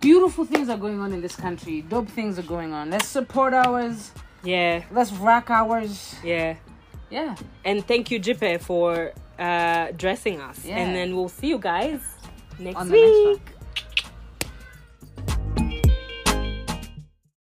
[0.00, 1.82] Beautiful things are going on in this country.
[1.82, 2.90] Dope things are going on.
[2.90, 4.12] Let's support ours.
[4.44, 4.82] Yeah.
[4.90, 6.14] Let's rock ours.
[6.24, 6.56] Yeah.
[7.10, 7.34] Yeah.
[7.64, 10.64] And thank you, Jipe, for uh, dressing us.
[10.64, 10.76] Yeah.
[10.76, 12.00] And then we'll see you guys
[12.58, 13.40] next On week.